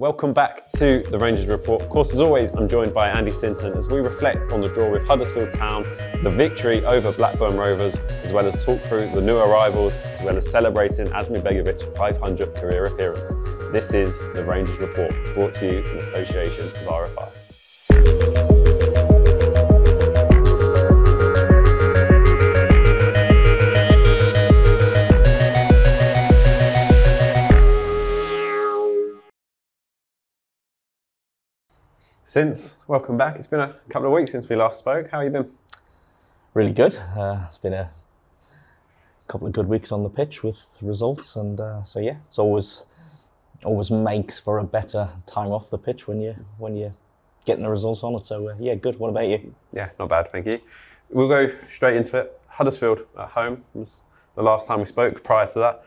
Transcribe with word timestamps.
Welcome 0.00 0.32
back 0.32 0.62
to 0.76 1.00
the 1.10 1.18
Rangers 1.18 1.46
Report. 1.48 1.82
Of 1.82 1.90
course, 1.90 2.14
as 2.14 2.20
always, 2.20 2.54
I'm 2.54 2.66
joined 2.66 2.94
by 2.94 3.10
Andy 3.10 3.32
Sinton 3.32 3.74
as 3.74 3.86
we 3.86 3.98
reflect 3.98 4.50
on 4.50 4.62
the 4.62 4.68
draw 4.70 4.90
with 4.90 5.06
Huddersfield 5.06 5.50
Town, 5.50 5.82
the 6.22 6.30
victory 6.30 6.82
over 6.86 7.12
Blackburn 7.12 7.58
Rovers, 7.58 7.96
as 8.24 8.32
well 8.32 8.46
as 8.46 8.64
talk 8.64 8.80
through 8.80 9.10
the 9.10 9.20
new 9.20 9.36
arrivals, 9.36 9.98
as 9.98 10.22
well 10.22 10.38
as 10.38 10.50
celebrating 10.50 11.08
Asmir 11.08 11.42
Begovic's 11.42 11.82
500th 11.82 12.58
career 12.58 12.86
appearance. 12.86 13.36
This 13.72 13.92
is 13.92 14.20
the 14.32 14.42
Rangers 14.42 14.78
Report, 14.78 15.12
brought 15.34 15.52
to 15.56 15.66
you 15.66 15.86
in 15.90 15.98
association 15.98 16.72
with 16.72 16.76
RFI. 16.76 17.39
Since, 32.30 32.76
welcome 32.86 33.16
back. 33.16 33.38
It's 33.38 33.48
been 33.48 33.58
a 33.58 33.74
couple 33.88 34.06
of 34.06 34.12
weeks 34.12 34.30
since 34.30 34.48
we 34.48 34.54
last 34.54 34.78
spoke. 34.78 35.10
How 35.10 35.18
have 35.18 35.24
you 35.24 35.32
been? 35.32 35.50
really 36.54 36.72
good. 36.72 36.96
Uh, 37.16 37.42
it's 37.44 37.58
been 37.58 37.72
a 37.72 37.90
couple 39.26 39.48
of 39.48 39.52
good 39.52 39.66
weeks 39.66 39.90
on 39.90 40.04
the 40.04 40.08
pitch 40.08 40.44
with 40.44 40.78
results, 40.80 41.34
and 41.34 41.60
uh, 41.60 41.82
so 41.82 41.98
yeah, 41.98 42.18
it's 42.28 42.38
always 42.38 42.86
always 43.64 43.90
makes 43.90 44.38
for 44.38 44.58
a 44.58 44.62
better 44.62 45.08
time 45.26 45.48
off 45.48 45.70
the 45.70 45.76
pitch 45.76 46.06
when 46.06 46.20
you 46.20 46.36
when 46.58 46.76
you're 46.76 46.94
getting 47.46 47.64
the 47.64 47.68
results 47.68 48.04
on 48.04 48.14
it. 48.14 48.24
So 48.24 48.48
uh, 48.48 48.54
yeah, 48.60 48.76
good. 48.76 49.00
What 49.00 49.08
about 49.08 49.26
you? 49.26 49.52
Yeah, 49.72 49.88
not 49.98 50.08
bad, 50.08 50.30
thank 50.30 50.46
you. 50.46 50.60
We'll 51.08 51.26
go 51.26 51.52
straight 51.68 51.96
into 51.96 52.16
it. 52.16 52.40
Huddersfield 52.46 53.08
at 53.18 53.30
home 53.30 53.64
was 53.74 54.02
the 54.36 54.42
last 54.44 54.68
time 54.68 54.78
we 54.78 54.84
spoke. 54.84 55.24
Prior 55.24 55.48
to 55.48 55.58
that, 55.58 55.82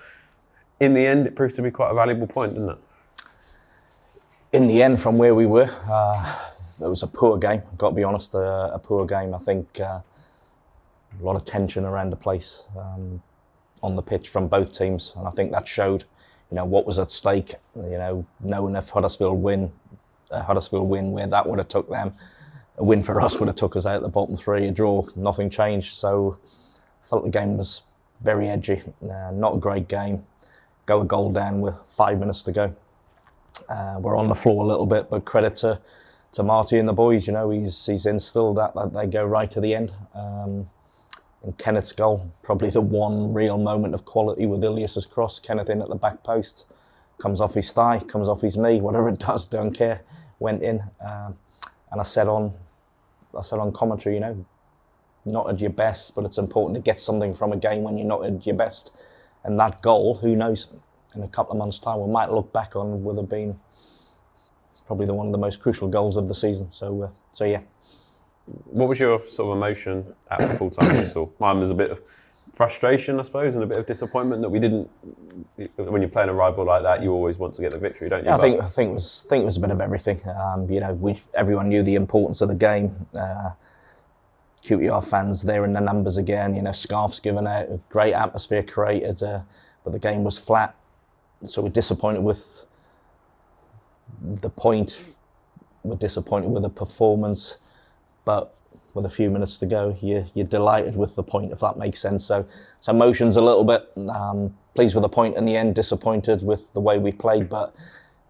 in 0.81 0.93
the 0.93 1.07
end, 1.07 1.25
it 1.25 1.37
proved 1.37 1.55
to 1.55 1.61
be 1.61 1.71
quite 1.71 1.91
a 1.91 1.93
valuable 1.93 2.27
point, 2.27 2.55
didn't 2.55 2.71
it? 2.71 2.79
In 4.53 4.67
the 4.67 4.83
end, 4.83 5.01
from 5.01 5.17
where 5.17 5.33
we 5.33 5.47
were, 5.47 5.67
uh, 5.89 6.39
it 6.79 6.87
was 6.87 7.01
a 7.01 7.07
poor 7.07 7.39
game. 7.39 7.63
I've 7.71 7.77
got 7.79 7.89
to 7.89 7.95
be 7.95 8.03
honest, 8.03 8.35
uh, 8.35 8.69
a 8.71 8.77
poor 8.77 9.03
game. 9.03 9.33
I 9.33 9.39
think 9.39 9.79
uh, 9.79 10.01
a 11.19 11.23
lot 11.23 11.35
of 11.35 11.43
tension 11.43 11.85
around 11.85 12.11
the 12.11 12.15
place 12.15 12.65
um, 12.77 13.23
on 13.81 13.95
the 13.95 14.03
pitch 14.03 14.29
from 14.29 14.47
both 14.47 14.71
teams, 14.71 15.15
and 15.17 15.27
I 15.27 15.31
think 15.31 15.51
that 15.53 15.67
showed, 15.67 16.03
you 16.51 16.55
know, 16.55 16.65
what 16.65 16.85
was 16.85 16.99
at 16.99 17.09
stake. 17.09 17.55
You 17.75 17.97
know, 17.97 18.27
knowing 18.41 18.75
if 18.75 18.89
Huddersfield 18.89 19.41
win, 19.41 19.71
Huddersfield 20.31 20.87
win, 20.87 21.13
where 21.13 21.25
that 21.25 21.49
would 21.49 21.57
have 21.57 21.67
took 21.67 21.89
them. 21.89 22.13
A 22.77 22.83
win 22.83 23.01
for 23.01 23.19
us 23.21 23.39
would 23.39 23.47
have 23.47 23.55
took 23.55 23.75
us 23.75 23.87
out 23.87 24.03
the 24.03 24.07
bottom 24.07 24.37
three. 24.37 24.67
A 24.67 24.71
draw, 24.71 25.07
nothing 25.15 25.49
changed. 25.49 25.95
So, 25.95 26.37
I 27.03 27.07
felt 27.07 27.23
the 27.23 27.31
game 27.31 27.57
was 27.57 27.81
very 28.21 28.49
edgy. 28.49 28.83
Uh, 29.01 29.31
not 29.33 29.55
a 29.55 29.57
great 29.57 29.87
game. 29.87 30.27
Go 30.85 31.01
a 31.01 31.05
goal 31.05 31.31
down 31.31 31.59
with 31.59 31.73
five 31.87 32.19
minutes 32.19 32.43
to 32.43 32.51
go. 32.51 32.75
Uh, 33.69 33.97
we're 33.99 34.17
on 34.17 34.29
the 34.29 34.35
floor 34.35 34.63
a 34.63 34.67
little 34.67 34.85
bit, 34.85 35.09
but 35.09 35.25
credit 35.25 35.55
to 35.57 35.79
to 36.33 36.43
Marty 36.43 36.79
and 36.79 36.87
the 36.87 36.93
boys. 36.93 37.27
You 37.27 37.33
know, 37.33 37.49
he's 37.49 37.85
he's 37.85 38.05
instilled 38.05 38.57
that 38.57 38.73
that 38.75 38.93
they 38.93 39.07
go 39.07 39.25
right 39.25 39.49
to 39.51 39.61
the 39.61 39.75
end. 39.75 39.91
Um, 40.13 40.69
and 41.43 41.57
Kenneth's 41.57 41.91
goal, 41.91 42.31
probably 42.41 42.69
the 42.69 42.81
one 42.81 43.33
real 43.33 43.57
moment 43.57 43.93
of 43.93 44.05
quality 44.05 44.45
with 44.45 44.63
Ilias's 44.63 45.05
cross. 45.05 45.39
Kenneth 45.39 45.69
in 45.69 45.81
at 45.81 45.89
the 45.89 45.95
back 45.95 46.23
post, 46.23 46.65
comes 47.21 47.41
off 47.41 47.53
his 47.53 47.71
thigh, 47.71 47.99
comes 47.99 48.29
off 48.29 48.41
his 48.41 48.57
knee, 48.57 48.79
whatever 48.79 49.09
it 49.09 49.19
does, 49.19 49.45
don't 49.45 49.73
care. 49.73 50.01
Went 50.39 50.63
in, 50.63 50.81
um, 51.01 51.35
and 51.91 51.99
I 51.99 52.03
said 52.03 52.27
on, 52.27 52.53
I 53.37 53.41
said 53.41 53.59
on 53.59 53.73
commentary, 53.73 54.15
you 54.15 54.21
know, 54.21 54.45
not 55.25 55.49
at 55.49 55.59
your 55.59 55.69
best, 55.69 56.15
but 56.15 56.25
it's 56.25 56.37
important 56.37 56.75
to 56.75 56.81
get 56.81 56.99
something 56.99 57.33
from 57.33 57.51
a 57.51 57.57
game 57.57 57.83
when 57.83 57.97
you're 57.97 58.07
not 58.07 58.25
at 58.25 58.45
your 58.45 58.55
best. 58.55 58.91
And 59.43 59.59
that 59.59 59.81
goal, 59.81 60.15
who 60.15 60.35
knows, 60.35 60.67
in 61.15 61.23
a 61.23 61.27
couple 61.27 61.53
of 61.53 61.57
months' 61.57 61.79
time, 61.79 61.99
we 61.99 62.11
might 62.11 62.31
look 62.31 62.51
back 62.53 62.75
on 62.75 63.03
would 63.03 63.17
have 63.17 63.29
been 63.29 63.59
probably 64.85 65.05
the 65.05 65.13
one 65.13 65.25
of 65.25 65.31
the 65.31 65.37
most 65.37 65.59
crucial 65.59 65.87
goals 65.87 66.17
of 66.17 66.27
the 66.27 66.33
season. 66.35 66.71
So, 66.71 67.03
uh, 67.03 67.09
so 67.31 67.45
yeah. 67.45 67.61
What 68.65 68.89
was 68.89 68.99
your 68.99 69.25
sort 69.25 69.51
of 69.51 69.57
emotion 69.57 70.05
at 70.29 70.39
the 70.39 70.53
full 70.55 70.69
time 70.69 70.97
whistle? 70.97 71.33
Mine 71.39 71.59
was 71.59 71.71
a 71.71 71.75
bit 71.75 71.91
of 71.91 71.99
frustration, 72.53 73.19
I 73.19 73.23
suppose, 73.23 73.55
and 73.55 73.63
a 73.63 73.67
bit 73.67 73.77
of 73.77 73.85
disappointment 73.85 74.41
that 74.41 74.49
we 74.49 74.59
didn't. 74.59 74.89
When 75.77 76.01
you're 76.01 76.09
playing 76.09 76.29
a 76.29 76.33
rival 76.33 76.65
like 76.65 76.83
that, 76.83 77.01
you 77.01 77.11
always 77.11 77.37
want 77.37 77.53
to 77.55 77.61
get 77.61 77.71
the 77.71 77.79
victory, 77.79 78.09
don't 78.09 78.25
you? 78.25 78.31
I 78.31 78.37
think 78.37 78.61
I 78.61 78.67
think 78.67 78.91
it 78.91 78.93
was 78.93 79.25
think 79.29 79.43
it 79.43 79.45
was 79.45 79.57
a 79.57 79.61
bit 79.61 79.71
of 79.71 79.81
everything. 79.81 80.21
Um, 80.29 80.69
you 80.69 80.79
know, 80.79 80.93
we 80.93 81.19
everyone 81.33 81.69
knew 81.69 81.83
the 81.83 81.95
importance 81.95 82.41
of 82.41 82.49
the 82.49 82.55
game. 82.55 83.07
Uh, 83.17 83.51
QPR 84.61 85.05
fans 85.05 85.43
there 85.43 85.65
in 85.65 85.73
the 85.73 85.81
numbers 85.81 86.17
again. 86.17 86.55
You 86.55 86.61
know, 86.61 86.71
scarves 86.71 87.19
given 87.19 87.47
out, 87.47 87.69
a 87.69 87.79
great 87.89 88.13
atmosphere 88.13 88.63
created, 88.63 89.21
uh, 89.21 89.41
but 89.83 89.91
the 89.91 89.99
game 89.99 90.23
was 90.23 90.37
flat. 90.37 90.75
So 91.43 91.61
we're 91.61 91.69
disappointed 91.69 92.21
with 92.21 92.65
the 94.21 94.49
point. 94.49 95.03
We're 95.83 95.95
disappointed 95.95 96.49
with 96.49 96.63
the 96.63 96.69
performance, 96.69 97.57
but 98.25 98.55
with 98.93 99.05
a 99.05 99.09
few 99.09 99.29
minutes 99.29 99.57
to 99.57 99.65
go, 99.65 99.97
you, 100.01 100.25
you're 100.33 100.45
delighted 100.45 100.95
with 100.95 101.15
the 101.15 101.23
point, 101.23 101.51
if 101.51 101.59
that 101.59 101.77
makes 101.77 101.99
sense. 101.99 102.23
So, 102.23 102.47
so 102.79 102.91
emotions 102.91 103.35
a 103.35 103.41
little 103.41 103.63
bit. 103.63 103.89
Um, 104.09 104.55
pleased 104.75 104.95
with 104.95 105.01
the 105.01 105.09
point 105.09 105.35
in 105.35 105.45
the 105.45 105.55
end, 105.55 105.75
disappointed 105.75 106.43
with 106.43 106.73
the 106.73 106.79
way 106.79 106.97
we 106.97 107.11
played, 107.11 107.49
but 107.49 107.75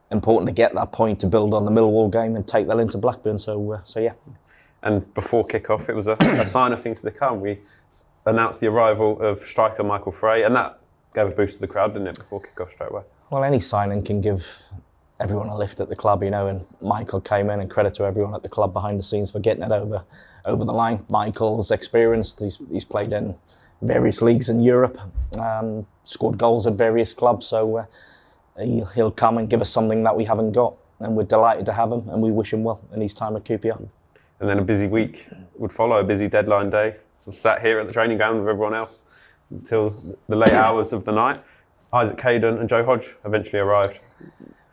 important 0.09 0.47
to 0.47 0.53
get 0.53 0.74
that 0.75 0.91
point 0.91 1.19
to 1.19 1.28
build 1.28 1.53
on 1.53 1.66
the 1.66 1.72
Millwall 1.72 2.12
game 2.12 2.35
and 2.35 2.47
take 2.47 2.68
that 2.68 2.80
into 2.80 2.97
Blackburn. 2.97 3.40
So, 3.40 3.74
uh, 3.74 3.84
so 3.84 4.00
yeah. 4.00 4.13
And 4.81 5.13
before 5.13 5.45
kick-off, 5.45 5.90
it 5.90 5.95
was 5.95 6.07
a, 6.07 6.18
a 6.19 6.45
sign 6.45 6.74
of 6.74 6.81
things 6.81 7.01
to 7.01 7.12
come. 7.12 7.40
We 7.40 7.59
announced 8.25 8.59
the 8.59 8.68
arrival 8.68 9.22
of 9.22 9.38
striker 9.38 9.84
Michael 9.84 10.12
Frey, 10.12 10.44
and 10.44 10.56
that 10.56 10.80
gave 11.13 11.28
a 11.28 11.31
boost 11.31 11.56
to 11.56 11.62
the 11.62 11.68
crowd, 11.68 11.94
didn't 11.94 12.07
it, 12.07 12.18
before 12.18 12.41
kick-off 12.41 12.69
straight 12.69 12.91
away? 12.91 13.03
Well, 13.29 13.44
any 13.44 13.59
signing 13.59 14.03
can 14.03 14.22
give 14.22 14.62
everyone 15.19 15.47
a 15.47 15.57
lift 15.57 15.79
at 15.79 15.90
the 15.90 15.96
club, 15.96 16.24
you 16.24 16.29
know. 16.29 16.47
And 16.47 16.66
Michael 16.81 17.22
came 17.22 17.50
in, 17.50 17.59
and 17.59 17.69
credit 17.69 17.94
to 17.96 18.03
everyone 18.03 18.34
at 18.35 18.44
the 18.44 18.50
club 18.50 18.74
behind 18.74 19.00
the 19.00 19.03
scenes 19.03 19.31
for 19.31 19.40
getting 19.40 19.63
it 19.63 19.72
over 19.72 20.03
over 20.46 20.66
the 20.66 20.74
line. 20.74 21.06
Michael's 21.09 21.72
experienced; 21.72 22.40
he's, 22.40 22.59
he's 22.69 22.85
played 22.85 23.13
in 23.13 23.35
various 23.81 24.22
leagues 24.22 24.50
in 24.50 24.62
Europe, 24.62 24.97
um, 25.40 25.85
scored 26.03 26.38
goals 26.38 26.66
at 26.68 26.74
various 26.74 27.13
clubs, 27.13 27.45
so 27.47 27.78
uh, 27.78 27.85
he'll, 28.57 28.85
he'll 28.88 29.12
come 29.12 29.38
and 29.38 29.50
give 29.50 29.62
us 29.62 29.69
something 29.69 30.03
that 30.03 30.16
we 30.16 30.25
haven't 30.25 30.51
got. 30.53 30.75
And 31.00 31.18
we're 31.18 31.24
delighted 31.24 31.66
to 31.66 31.74
have 31.74 31.91
him, 31.91 32.07
and 32.09 32.22
we 32.22 32.31
wish 32.31 32.53
him 32.53 32.63
well 32.63 32.80
in 32.94 33.01
his 33.01 33.13
time 33.13 33.35
at 33.35 33.44
QPR. 33.44 33.90
And 34.40 34.50
then 34.50 34.59
a 34.59 34.62
busy 34.62 34.88
week 34.88 35.28
would 35.56 35.72
follow, 35.72 36.00
a 36.00 36.03
busy 36.03 36.28
deadline 36.30 36.69
day. 36.69 36.95
I'm 37.25 37.34
sat 37.34 37.62
here 37.62 37.80
at 37.80 37.88
the 37.88 37.94
training 37.94 38.18
ground 38.18 38.40
with 38.40 38.47
everyone 38.47 38.74
else 38.74 39.03
until 39.53 39.95
the 40.27 40.35
late 40.35 40.53
hours 40.53 40.93
of 40.93 41.05
the 41.05 41.11
night. 41.11 41.39
Isaac 41.93 42.19
Hayden 42.21 42.57
and 42.57 42.67
Joe 42.67 42.83
Hodge 42.83 43.15
eventually 43.23 43.59
arrived. 43.59 43.99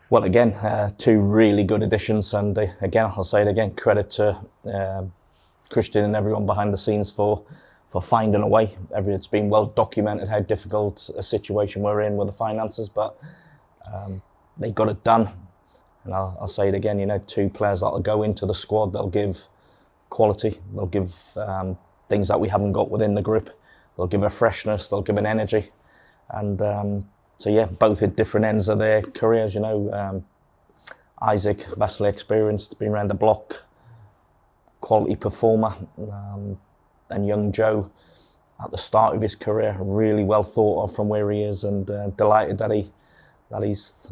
Well, 0.09 0.23
again, 0.23 0.53
uh, 0.53 0.89
two 0.97 1.21
really 1.21 1.63
good 1.63 1.83
additions, 1.83 2.33
and 2.33 2.57
uh, 2.57 2.65
again, 2.81 3.05
I'll 3.05 3.23
say 3.23 3.41
it 3.43 3.47
again: 3.47 3.75
credit 3.75 4.09
to 4.11 4.37
um 4.65 5.13
Christian 5.69 6.03
and 6.03 6.15
everyone 6.15 6.45
behind 6.45 6.73
the 6.73 6.77
scenes 6.77 7.11
for 7.11 7.43
for 7.87 8.01
finding 8.01 8.41
a 8.41 8.47
way. 8.47 8.75
It's 8.91 9.27
been 9.27 9.49
well 9.49 9.65
documented 9.65 10.29
how 10.29 10.39
difficult 10.39 11.09
a 11.15 11.23
situation 11.23 11.81
we're 11.81 12.01
in 12.01 12.17
with 12.17 12.27
the 12.27 12.33
finances, 12.33 12.89
but 12.89 13.17
um, 13.93 14.21
they 14.57 14.71
got 14.71 14.89
it 14.89 15.03
done. 15.03 15.29
And 16.03 16.13
I'll, 16.13 16.37
I'll 16.41 16.47
say 16.47 16.67
it 16.67 16.75
again: 16.75 16.99
you 16.99 17.05
know, 17.05 17.19
two 17.19 17.49
players 17.49 17.81
that'll 17.81 17.99
go 17.99 18.23
into 18.23 18.45
the 18.45 18.53
squad, 18.53 18.93
they'll 18.93 19.07
give 19.07 19.47
quality, 20.09 20.59
they'll 20.73 20.87
give 20.87 21.15
um, 21.37 21.77
things 22.09 22.27
that 22.27 22.39
we 22.39 22.49
haven't 22.49 22.73
got 22.73 22.89
within 22.89 23.13
the 23.13 23.21
group. 23.21 23.49
They'll 23.97 24.07
give 24.07 24.23
a 24.23 24.29
freshness, 24.29 24.87
they'll 24.87 25.01
give 25.01 25.17
an 25.17 25.25
energy, 25.25 25.69
and 26.29 26.61
um, 26.61 27.09
so 27.37 27.49
yeah, 27.49 27.65
both 27.65 28.01
at 28.03 28.15
different 28.15 28.45
ends 28.45 28.69
of 28.69 28.79
their 28.79 29.01
careers. 29.01 29.53
You 29.55 29.61
know, 29.61 29.93
um, 29.93 30.25
Isaac 31.21 31.65
vastly 31.77 32.09
experienced, 32.09 32.79
been 32.79 32.89
around 32.89 33.09
the 33.09 33.15
block, 33.15 33.63
quality 34.79 35.15
performer, 35.15 35.75
um, 35.97 36.57
and 37.09 37.27
young 37.27 37.51
Joe 37.51 37.91
at 38.63 38.71
the 38.71 38.77
start 38.77 39.15
of 39.15 39.21
his 39.21 39.35
career, 39.35 39.75
really 39.79 40.23
well 40.23 40.43
thought 40.43 40.83
of 40.83 40.95
from 40.95 41.09
where 41.09 41.29
he 41.31 41.43
is, 41.43 41.63
and 41.63 41.89
uh, 41.89 42.09
delighted 42.11 42.57
that 42.59 42.71
he 42.71 42.91
that 43.49 43.63
he's 43.63 44.11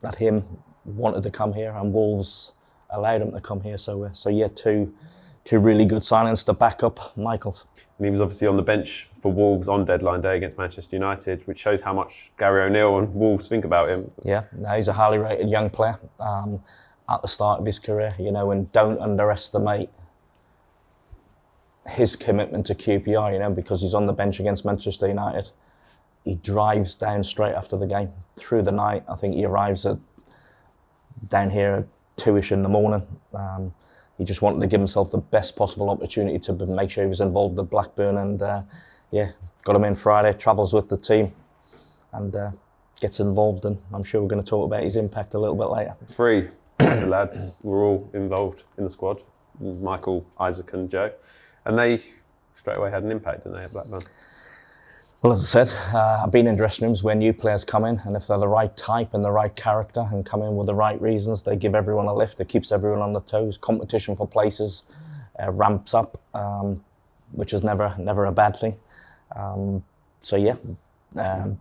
that 0.00 0.16
him 0.16 0.44
wanted 0.84 1.22
to 1.22 1.30
come 1.30 1.52
here, 1.52 1.72
and 1.72 1.92
Wolves 1.92 2.52
allowed 2.90 3.22
him 3.22 3.32
to 3.32 3.40
come 3.40 3.60
here. 3.60 3.78
So 3.78 4.04
uh, 4.04 4.12
so 4.12 4.28
yeah, 4.30 4.48
two 4.48 4.94
two 5.44 5.58
really 5.60 5.84
good 5.84 6.02
signings 6.02 6.44
to 6.44 6.52
back 6.52 6.82
up 6.82 7.16
Michaels. 7.16 7.66
And 7.98 8.04
he 8.04 8.10
was 8.10 8.20
obviously 8.20 8.48
on 8.48 8.56
the 8.56 8.62
bench 8.62 9.08
for 9.26 9.32
Wolves 9.32 9.66
on 9.66 9.84
deadline 9.84 10.20
day 10.20 10.36
against 10.36 10.56
Manchester 10.56 10.94
United, 10.94 11.44
which 11.48 11.58
shows 11.58 11.82
how 11.82 11.92
much 11.92 12.30
Gary 12.38 12.62
O'Neill 12.62 12.98
and 12.98 13.12
Wolves 13.12 13.48
think 13.48 13.64
about 13.64 13.88
him. 13.88 14.08
Yeah, 14.22 14.44
he's 14.72 14.86
a 14.86 14.92
highly 14.92 15.18
rated 15.18 15.50
young 15.50 15.68
player 15.68 15.98
um, 16.20 16.62
at 17.08 17.22
the 17.22 17.28
start 17.28 17.58
of 17.58 17.66
his 17.66 17.80
career, 17.80 18.14
you 18.20 18.30
know, 18.30 18.52
and 18.52 18.70
don't 18.70 19.00
underestimate 19.00 19.90
his 21.88 22.14
commitment 22.14 22.66
to 22.66 22.74
QPR, 22.76 23.32
you 23.32 23.40
know, 23.40 23.50
because 23.50 23.80
he's 23.82 23.94
on 23.94 24.06
the 24.06 24.12
bench 24.12 24.38
against 24.38 24.64
Manchester 24.64 25.08
United. 25.08 25.50
He 26.24 26.36
drives 26.36 26.94
down 26.94 27.24
straight 27.24 27.54
after 27.54 27.76
the 27.76 27.86
game 27.88 28.12
through 28.36 28.62
the 28.62 28.72
night. 28.72 29.02
I 29.08 29.16
think 29.16 29.34
he 29.34 29.44
arrives 29.44 29.84
at 29.86 29.98
down 31.26 31.50
here 31.50 31.72
at 31.74 31.86
two-ish 32.16 32.52
in 32.52 32.62
the 32.62 32.68
morning. 32.68 33.04
Um, 33.34 33.74
he 34.18 34.24
just 34.24 34.40
wanted 34.40 34.60
to 34.60 34.68
give 34.68 34.80
himself 34.80 35.10
the 35.10 35.18
best 35.18 35.56
possible 35.56 35.90
opportunity 35.90 36.38
to 36.38 36.66
make 36.66 36.90
sure 36.90 37.02
he 37.02 37.08
was 37.08 37.20
involved 37.20 37.58
with 37.58 37.68
Blackburn, 37.70 38.16
and 38.18 38.40
uh, 38.40 38.62
yeah, 39.16 39.30
got 39.64 39.76
him 39.76 39.84
in 39.84 39.94
Friday. 39.94 40.32
Travels 40.32 40.74
with 40.74 40.88
the 40.88 40.98
team, 40.98 41.32
and 42.12 42.34
uh, 42.36 42.50
gets 43.00 43.20
involved, 43.20 43.64
and 43.64 43.78
I'm 43.92 44.04
sure 44.04 44.20
we're 44.20 44.28
going 44.28 44.42
to 44.42 44.48
talk 44.48 44.66
about 44.66 44.82
his 44.82 44.96
impact 44.96 45.34
a 45.34 45.38
little 45.38 45.56
bit 45.56 45.70
later. 45.70 45.96
Three 46.06 46.48
the 46.78 47.06
lads 47.06 47.58
were 47.62 47.82
all 47.82 48.10
involved 48.12 48.64
in 48.76 48.84
the 48.84 48.90
squad 48.90 49.22
Michael, 49.60 50.26
Isaac, 50.38 50.72
and 50.74 50.90
Joe. 50.90 51.12
And 51.64 51.78
they 51.78 52.00
straight 52.52 52.76
away 52.76 52.90
had 52.90 53.02
an 53.02 53.10
impact, 53.10 53.44
didn't 53.44 53.56
they, 53.56 53.64
at 53.64 53.72
Blackburn? 53.72 54.00
Well, 55.22 55.32
as 55.32 55.40
I 55.42 55.64
said, 55.64 55.94
uh, 55.94 56.22
I've 56.22 56.30
been 56.30 56.46
in 56.46 56.56
dressing 56.56 56.86
rooms 56.86 57.02
where 57.02 57.14
new 57.14 57.32
players 57.32 57.64
come 57.64 57.84
in, 57.86 58.00
and 58.04 58.16
if 58.16 58.26
they're 58.26 58.38
the 58.38 58.48
right 58.48 58.76
type 58.76 59.14
and 59.14 59.24
the 59.24 59.32
right 59.32 59.54
character 59.56 60.06
and 60.12 60.26
come 60.26 60.42
in 60.42 60.56
with 60.56 60.66
the 60.66 60.74
right 60.74 61.00
reasons, 61.00 61.42
they 61.42 61.56
give 61.56 61.74
everyone 61.74 62.06
a 62.06 62.14
lift. 62.14 62.38
It 62.38 62.48
keeps 62.48 62.70
everyone 62.70 63.00
on 63.00 63.12
their 63.14 63.22
toes. 63.22 63.56
Competition 63.56 64.14
for 64.14 64.28
places 64.28 64.84
uh, 65.42 65.50
ramps 65.50 65.94
up, 65.94 66.20
um, 66.34 66.84
which 67.32 67.54
is 67.54 67.64
never 67.64 67.94
never 67.98 68.26
a 68.26 68.32
bad 68.32 68.56
thing. 68.56 68.76
Um, 69.34 69.84
so 70.20 70.36
yeah, 70.36 70.56
um, 71.16 71.60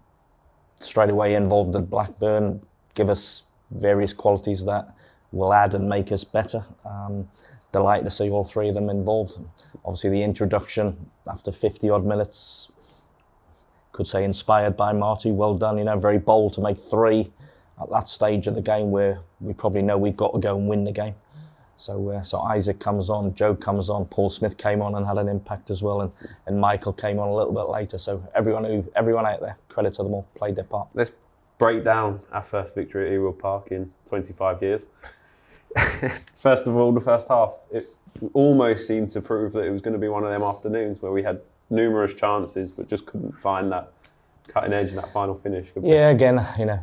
straight 0.80 1.10
away 1.10 1.36
involved 1.36 1.76
at 1.76 1.90
Blackburn, 1.90 2.62
give 2.94 3.10
us 3.10 3.44
various 3.72 4.14
qualities 4.14 4.66
that 4.66 4.96
will 5.32 5.54
add 5.54 5.74
and 5.74 5.90
make 5.90 6.12
us 6.12 6.24
better. 6.24 6.66
Um, 6.86 7.30
delighted 7.72 8.06
to 8.06 8.10
see 8.10 8.30
all 8.30 8.44
three 8.44 8.70
of 8.70 8.76
them 8.76 8.90
involved. 8.90 9.38
Obviously, 9.84 10.10
the 10.10 10.24
introduction 10.24 11.10
after 11.30 11.52
50 11.52 11.90
odd 11.90 12.06
minutes 12.06 12.72
could 13.92 14.08
say 14.08 14.24
inspired 14.24 14.78
by 14.78 14.94
Marty. 14.94 15.32
Well 15.32 15.56
done, 15.56 15.78
you 15.78 15.84
know, 15.84 15.98
very 15.98 16.18
bold 16.18 16.54
to 16.54 16.62
make 16.62 16.78
three 16.78 17.32
at 17.82 17.90
that 17.90 18.08
stage 18.08 18.48
of 18.48 18.56
the 18.56 18.62
game 18.62 18.92
where 18.92 19.20
we 19.42 19.54
probably 19.54 19.82
know 19.82 19.98
we've 19.98 20.16
got 20.16 20.34
to 20.34 20.40
go 20.40 20.58
and 20.58 20.68
win 20.68 20.84
the 20.86 20.92
game. 20.92 21.16
So, 21.78 22.10
uh, 22.10 22.24
so 22.24 22.40
Isaac 22.40 22.80
comes 22.80 23.10
on, 23.10 23.34
Joe 23.34 23.56
comes 23.56 23.90
on, 23.90 24.06
Paul 24.06 24.30
Smyth 24.30 24.58
came 24.58 24.82
on 24.82 24.96
and 24.96 25.06
had 25.06 25.18
an 25.18 25.28
impact 25.28 25.70
as 25.70 25.84
well, 25.84 26.02
and, 26.02 26.12
and 26.46 26.60
Michael 26.60 26.94
came 26.94 27.20
on 27.20 27.28
a 27.28 27.36
little 27.36 27.54
bit 27.54 27.70
later. 27.70 27.98
So 27.98 28.26
everyone 28.34 28.64
who, 28.64 28.86
everyone 28.96 29.26
out 29.26 29.42
there, 29.42 29.58
credit 29.68 29.94
to 29.96 30.04
them 30.04 30.14
all, 30.14 30.28
played 30.36 30.56
their 30.56 30.64
part. 30.64 30.88
Let's 30.94 31.12
break 31.58 31.84
down 31.84 32.22
our 32.32 32.42
first 32.42 32.76
victory 32.76 33.08
at 33.08 33.14
Ewood 33.14 33.40
Park 33.40 33.68
in 33.72 33.92
25 34.06 34.62
years. 34.62 34.88
first 36.36 36.68
of 36.68 36.76
all, 36.76 36.94
the 36.94 37.02
first 37.02 37.28
half, 37.28 37.66
it 37.72 37.88
almost 38.34 38.88
seemed 38.88 39.12
to 39.12 39.22
prove 39.22 39.54
that 39.54 39.64
it 39.66 39.72
was 39.72 39.82
going 39.82 39.94
to 39.94 40.00
be 40.00 40.08
one 40.08 40.24
of 40.24 40.30
them 40.30 40.44
afternoons 40.44 41.02
where 41.02 41.12
we 41.12 41.24
had 41.24 41.42
numerous 41.70 42.14
chances, 42.14 42.72
but 42.72 42.88
just 42.88 43.06
couldn't 43.06 43.38
find 43.40 43.72
that 43.72 43.92
cutting 44.48 44.74
edge 44.74 44.90
in 44.90 44.96
that 44.96 45.12
final 45.12 45.36
finish. 45.36 45.72
Yeah, 45.82 46.10
again, 46.10 46.46
you 46.58 46.66
know, 46.66 46.80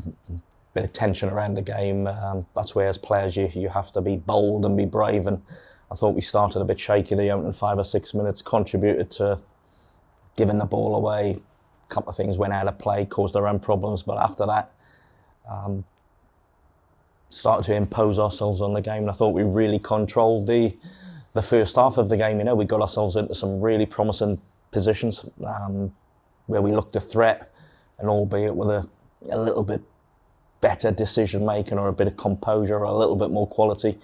bit 0.75 0.85
of 0.85 0.93
tension 0.93 1.29
around 1.29 1.55
the 1.55 1.63
game. 1.63 2.07
Um, 2.07 2.47
that's 2.55 2.75
where, 2.75 2.87
as 2.87 2.99
players, 2.99 3.37
you 3.37 3.49
you 3.55 3.69
have 3.69 3.93
to 3.93 4.01
be 4.01 4.17
bold 4.17 4.65
and 4.65 4.77
be 4.77 4.87
brave. 4.87 5.27
And 5.27 5.43
I 5.91 5.95
thought 5.95 6.15
we 6.15 6.21
started 6.21 6.61
a 6.61 6.65
bit 6.65 6.81
shaky 6.81 7.15
the 7.15 7.31
opening 7.31 7.53
five 7.53 7.79
or 7.79 7.85
six 7.85 8.15
minutes, 8.15 8.43
contributed 8.43 9.11
to 9.13 9.39
giving 10.37 10.59
the 10.59 10.65
ball 10.65 10.95
away. 10.95 11.39
A 11.91 11.95
couple 11.95 12.11
of 12.11 12.17
things 12.17 12.39
went 12.39 12.53
out 12.53 12.69
of 12.69 12.79
play, 12.79 13.05
caused 13.05 13.35
their 13.35 13.47
own 13.47 13.61
problems. 13.61 14.03
But 14.03 14.19
after 14.19 14.47
that, 14.47 14.73
um, 15.49 15.85
started 17.29 17.65
to 17.67 17.75
impose 17.75 18.19
ourselves 18.19 18.61
on 18.61 18.73
the 18.73 18.81
game. 18.81 19.03
And 19.03 19.11
I 19.11 19.13
thought 19.13 19.31
we 19.31 19.43
really 19.43 19.79
controlled 19.79 20.47
the 20.47 20.77
the 21.35 21.43
first 21.43 21.77
half 21.77 21.97
of 21.99 22.09
the 22.09 22.17
game. 22.17 22.39
You 22.39 22.45
know, 22.45 22.55
we 22.55 22.65
got 22.65 22.81
ourselves 22.81 23.17
into 23.17 23.35
some 23.35 23.61
really 23.61 23.87
promising 23.87 24.41
positions 24.71 25.25
um, 25.45 25.95
where 26.47 26.63
we 26.63 26.73
looked 26.73 26.97
a 26.97 27.01
threat, 27.01 27.53
and 27.99 28.09
albeit 28.09 28.55
with 28.55 28.69
a, 28.69 28.89
a 29.31 29.39
little 29.39 29.65
bit 29.65 29.83
better 30.63 30.91
decision 30.91 31.45
making 31.45 31.79
or 31.79 31.89
a 31.89 31.93
bit 31.93 32.07
of 32.07 32.17
composure 32.17 32.79
or 32.79 32.85
a 32.85 32.97
little 32.97 33.17
bit 33.17 33.31
more 33.31 33.47
quality, 33.47 33.99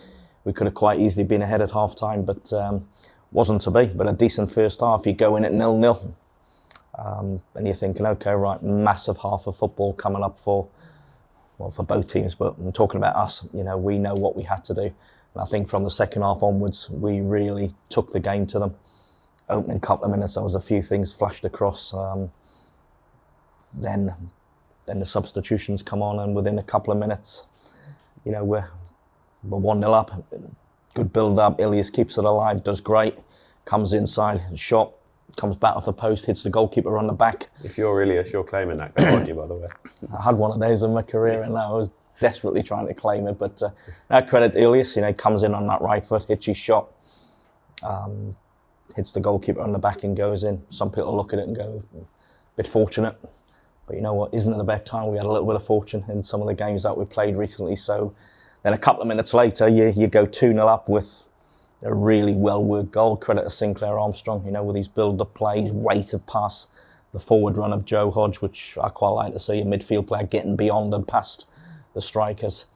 we 0.45 0.53
could 0.53 0.67
have 0.67 0.75
quite 0.75 1.01
easily 1.01 1.25
been 1.25 1.41
ahead 1.41 1.63
at 1.63 1.71
half 1.71 1.97
time, 1.97 2.25
but 2.25 2.53
um, 2.53 2.87
wasn't 3.33 3.63
to 3.63 3.71
be. 3.71 3.87
But 3.87 4.07
a 4.07 4.13
decent 4.13 4.53
first 4.53 4.81
half, 4.81 5.07
you 5.07 5.15
go 5.15 5.37
in 5.37 5.47
at 5.47 5.53
nil 5.55 5.79
nil. 5.79 6.15
Um, 6.99 7.41
and 7.55 7.65
you're 7.67 7.77
thinking, 7.77 8.05
okay, 8.05 8.33
right, 8.33 8.61
massive 8.63 9.19
half 9.19 9.47
of 9.47 9.57
football 9.57 9.93
coming 9.93 10.23
up 10.23 10.37
for, 10.37 10.69
well, 11.57 11.71
for 11.71 11.85
both 11.85 12.13
teams, 12.13 12.35
but 12.35 12.57
I'm 12.59 12.73
talking 12.73 12.99
about 12.99 13.15
us. 13.15 13.47
You 13.55 13.63
know, 13.63 13.77
we 13.77 13.99
know 13.99 14.15
what 14.15 14.37
we 14.37 14.43
had 14.43 14.65
to 14.65 14.75
do. 14.75 14.83
And 14.83 15.43
I 15.43 15.45
think 15.45 15.69
from 15.69 15.85
the 15.85 15.91
second 15.91 16.23
half 16.23 16.43
onwards, 16.43 16.91
we 16.91 17.21
really 17.21 17.71
took 17.89 18.11
the 18.11 18.21
game 18.21 18.47
to 18.49 18.59
them 18.59 18.75
opening 19.49 19.81
couple 19.81 20.05
of 20.05 20.11
minutes, 20.11 20.35
there 20.35 20.43
was 20.43 20.55
a 20.55 20.61
few 20.61 20.83
things 20.83 21.13
flashed 21.13 21.45
across. 21.45 21.95
Um, 21.95 22.31
then, 23.73 24.15
then 24.89 24.99
the 24.99 25.07
substitutions 25.07 25.83
come 25.83 26.03
on, 26.03 26.19
and 26.19 26.35
within 26.35 26.59
a 26.59 26.63
couple 26.63 26.93
of 26.93 26.99
minutes, 26.99 27.47
you 28.25 28.33
know, 28.33 28.45
we're 28.45 28.69
we're 29.45 29.59
one 29.59 29.81
0 29.81 29.93
up. 29.93 30.25
Good 30.95 31.13
build 31.13 31.39
up. 31.39 31.61
Ilias 31.61 31.91
keeps 31.91 32.19
it 32.19 32.25
alive. 32.25 32.65
Does 32.65 32.81
great. 32.81 33.15
Comes 33.65 33.93
inside, 33.93 34.41
shot 34.59 34.93
comes 35.37 35.57
back 35.57 35.77
off 35.77 35.85
the 35.85 35.93
post, 35.93 36.27
hits 36.27 36.43
the 36.43 36.51
goalkeeper 36.51 36.99
on 36.99 37.07
the 37.07 37.13
back. 37.13 37.49
If 37.63 37.79
you're 37.79 38.03
Ilias, 38.03 38.33
you're 38.33 38.45
claiming 38.45 38.79
that, 38.79 38.93
aren't 38.99 39.29
you? 39.29 39.35
By 39.35 39.47
the 39.47 39.55
way, 39.55 39.69
I 40.19 40.23
had 40.23 40.37
one 40.37 40.51
of 40.51 40.59
those 40.59 40.83
in 40.83 40.93
my 40.93 41.03
career, 41.03 41.43
and 41.43 41.57
I 41.57 41.71
was 41.71 41.93
desperately 42.21 42.63
trying 42.63 42.89
to 42.89 42.95
claim 42.95 43.27
it. 43.27 43.39
But 43.39 43.63
uh, 43.63 43.71
that 44.09 44.29
credit 44.29 44.57
Ilias, 44.57 44.97
you 44.97 45.03
know, 45.03 45.13
comes 45.13 45.43
in 45.43 45.55
on 45.55 45.67
that 45.69 45.81
right 45.81 46.05
foot, 46.05 46.25
hits 46.25 46.47
his 46.47 46.57
shot. 46.57 46.89
Um, 47.83 48.37
hits 48.97 49.13
the 49.13 49.21
goalkeeper 49.21 49.61
on 49.61 49.73
the 49.73 49.79
back 49.79 50.03
and 50.03 50.17
goes 50.17 50.43
in. 50.43 50.63
Some 50.71 50.91
people 50.91 51.15
look 51.15 51.33
at 51.33 51.39
it 51.39 51.47
and 51.47 51.55
go, 51.55 51.83
a 51.95 52.05
bit 52.57 52.67
fortunate. 52.67 53.17
But 53.89 53.97
you 53.97 54.03
know 54.03 54.15
what? 54.15 54.33
Isn't 54.33 54.53
it 54.53 54.57
the 54.57 54.65
best 54.65 54.87
time? 54.87 55.09
We 55.09 55.17
had 55.17 55.27
a 55.27 55.31
little 55.31 55.47
bit 55.47 55.57
of 55.57 55.65
fortune 55.65 56.05
in 56.09 56.23
some 56.23 56.41
of 56.41 56.47
the 56.47 56.55
games 56.55 56.85
that 56.85 56.97
we 56.97 57.05
played 57.05 57.37
recently. 57.37 57.75
So 57.75 58.15
then 58.63 58.73
a 58.73 58.79
couple 58.79 59.03
of 59.03 59.09
minutes 59.09 59.35
later, 59.35 59.69
you, 59.69 59.93
you 59.97 60.07
go 60.07 60.27
2 60.27 60.53
0 60.53 60.69
up 60.69 60.89
with 60.89 61.25
a 61.83 61.93
really 61.93 62.35
well 62.35 62.63
worked 62.63 62.93
goal. 62.93 63.17
Credit 63.17 63.43
to 63.43 63.51
Sinclair 63.51 63.99
Armstrong, 63.99 64.45
you 64.45 64.53
know, 64.53 64.63
with 64.63 64.77
his 64.77 64.87
build 64.87 65.21
up 65.21 65.35
play, 65.35 65.63
his 65.63 65.73
weighted 65.73 66.27
pass, 66.27 66.69
the 67.13 67.19
forward 67.19 67.57
run 67.57 67.73
of 67.73 67.85
Joe 67.85 68.11
Hodge, 68.11 68.37
which 68.37 68.79
I 68.81 68.91
quite 68.91 69.11
like 69.11 69.33
to 69.33 69.39
see 69.41 69.61
a 69.61 69.65
midfield 69.65 70.07
player 70.07 70.25
getting 70.25 70.55
beyond 70.55 70.95
and 70.95 71.09
past 71.09 71.49
the 71.95 72.01
strikers. 72.01 72.67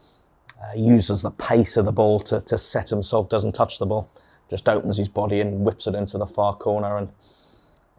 Uh, 0.62 0.76
uses 0.76 1.22
the 1.22 1.30
pace 1.30 1.76
of 1.76 1.84
the 1.84 1.92
ball 1.92 2.20
to, 2.20 2.40
to 2.40 2.56
set 2.56 2.88
himself, 2.88 3.28
doesn't 3.28 3.52
touch 3.52 3.78
the 3.78 3.86
ball 3.86 4.08
just 4.52 4.68
opens 4.68 4.98
his 4.98 5.08
body 5.08 5.40
and 5.40 5.64
whips 5.64 5.86
it 5.86 5.94
into 5.94 6.18
the 6.18 6.26
far 6.26 6.54
corner. 6.54 6.98
And 6.98 7.08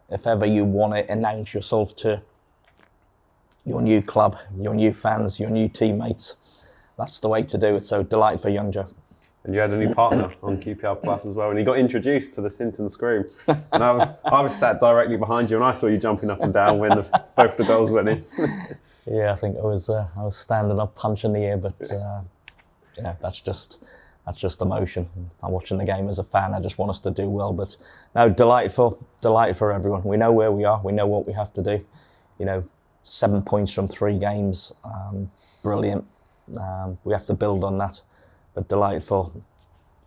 if 0.08 0.24
ever 0.24 0.46
you 0.46 0.64
want 0.64 0.92
to 0.94 1.10
announce 1.10 1.52
yourself 1.52 1.96
to 1.96 2.22
your 3.64 3.82
new 3.82 4.02
club, 4.02 4.36
your 4.58 4.74
new 4.74 4.92
fans, 4.92 5.40
your 5.40 5.50
new 5.50 5.68
teammates, 5.68 6.36
that's 6.98 7.20
the 7.20 7.28
way 7.28 7.42
to 7.42 7.58
do 7.58 7.74
it. 7.76 7.86
So 7.86 8.02
delighted 8.02 8.40
for 8.40 8.48
young 8.48 8.70
Joe. 8.70 8.88
And 9.44 9.54
you 9.54 9.60
had 9.60 9.70
a 9.72 9.76
new 9.76 9.92
partner 9.94 10.32
on 10.42 10.56
QPR 10.56 11.02
Plus 11.02 11.26
as 11.26 11.34
well, 11.34 11.50
and 11.50 11.58
he 11.58 11.64
got 11.64 11.78
introduced 11.78 12.32
to 12.34 12.40
the 12.40 12.48
Sinton 12.48 12.88
Scream. 12.88 13.24
And 13.46 13.84
I 13.84 13.92
was 13.92 14.08
I 14.24 14.40
was 14.40 14.56
sat 14.56 14.80
directly 14.80 15.18
behind 15.18 15.50
you, 15.50 15.56
and 15.56 15.64
I 15.64 15.72
saw 15.72 15.86
you 15.86 15.98
jumping 15.98 16.30
up 16.30 16.40
and 16.40 16.52
down 16.52 16.78
when 16.78 16.90
the, 16.90 17.22
both 17.36 17.56
the 17.58 17.64
goals 17.64 17.90
went 17.90 18.08
in. 18.08 18.24
yeah, 19.06 19.32
I 19.32 19.36
think 19.36 19.58
I 19.58 19.62
was 19.62 19.90
uh, 19.90 20.08
I 20.16 20.22
was 20.22 20.34
standing 20.34 20.80
up, 20.80 20.94
punching 20.94 21.34
the 21.34 21.44
air, 21.44 21.58
but 21.58 21.92
uh, 21.92 22.22
you 22.96 23.02
know 23.02 23.16
that's 23.20 23.38
just 23.42 23.84
that's 24.24 24.40
just 24.40 24.62
emotion. 24.62 25.10
I'm 25.42 25.52
watching 25.52 25.76
the 25.76 25.84
game 25.84 26.08
as 26.08 26.18
a 26.18 26.24
fan. 26.24 26.54
I 26.54 26.60
just 26.60 26.78
want 26.78 26.88
us 26.88 27.00
to 27.00 27.10
do 27.10 27.28
well. 27.28 27.52
But 27.52 27.76
no, 28.14 28.30
delightful, 28.30 28.92
for 28.92 28.98
delighted 29.20 29.56
for 29.56 29.72
everyone. 29.72 30.04
We 30.04 30.16
know 30.16 30.32
where 30.32 30.52
we 30.52 30.64
are. 30.64 30.80
We 30.82 30.92
know 30.92 31.06
what 31.06 31.26
we 31.26 31.34
have 31.34 31.52
to 31.52 31.62
do. 31.62 31.84
You 32.38 32.46
know, 32.46 32.64
seven 33.04 33.42
points 33.42 33.72
from 33.72 33.86
three 33.86 34.18
games. 34.18 34.72
Um, 34.84 35.30
brilliant. 35.62 36.04
Um, 36.58 36.98
we 37.04 37.12
have 37.12 37.26
to 37.26 37.34
build 37.34 37.62
on 37.62 37.78
that. 37.78 38.02
But 38.54 38.68
delighted 38.68 39.04
for 39.04 39.30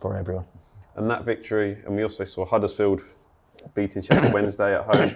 for 0.02 0.18
everyone. 0.18 0.46
And 0.96 1.10
that 1.10 1.24
victory, 1.24 1.78
and 1.86 1.96
we 1.96 2.04
also 2.04 2.24
saw 2.24 2.46
Huddersfield 2.46 3.02
beating 3.74 4.02
Sheffield 4.02 4.34
Wednesday 4.34 4.76
at 4.76 4.84
home. 4.84 5.16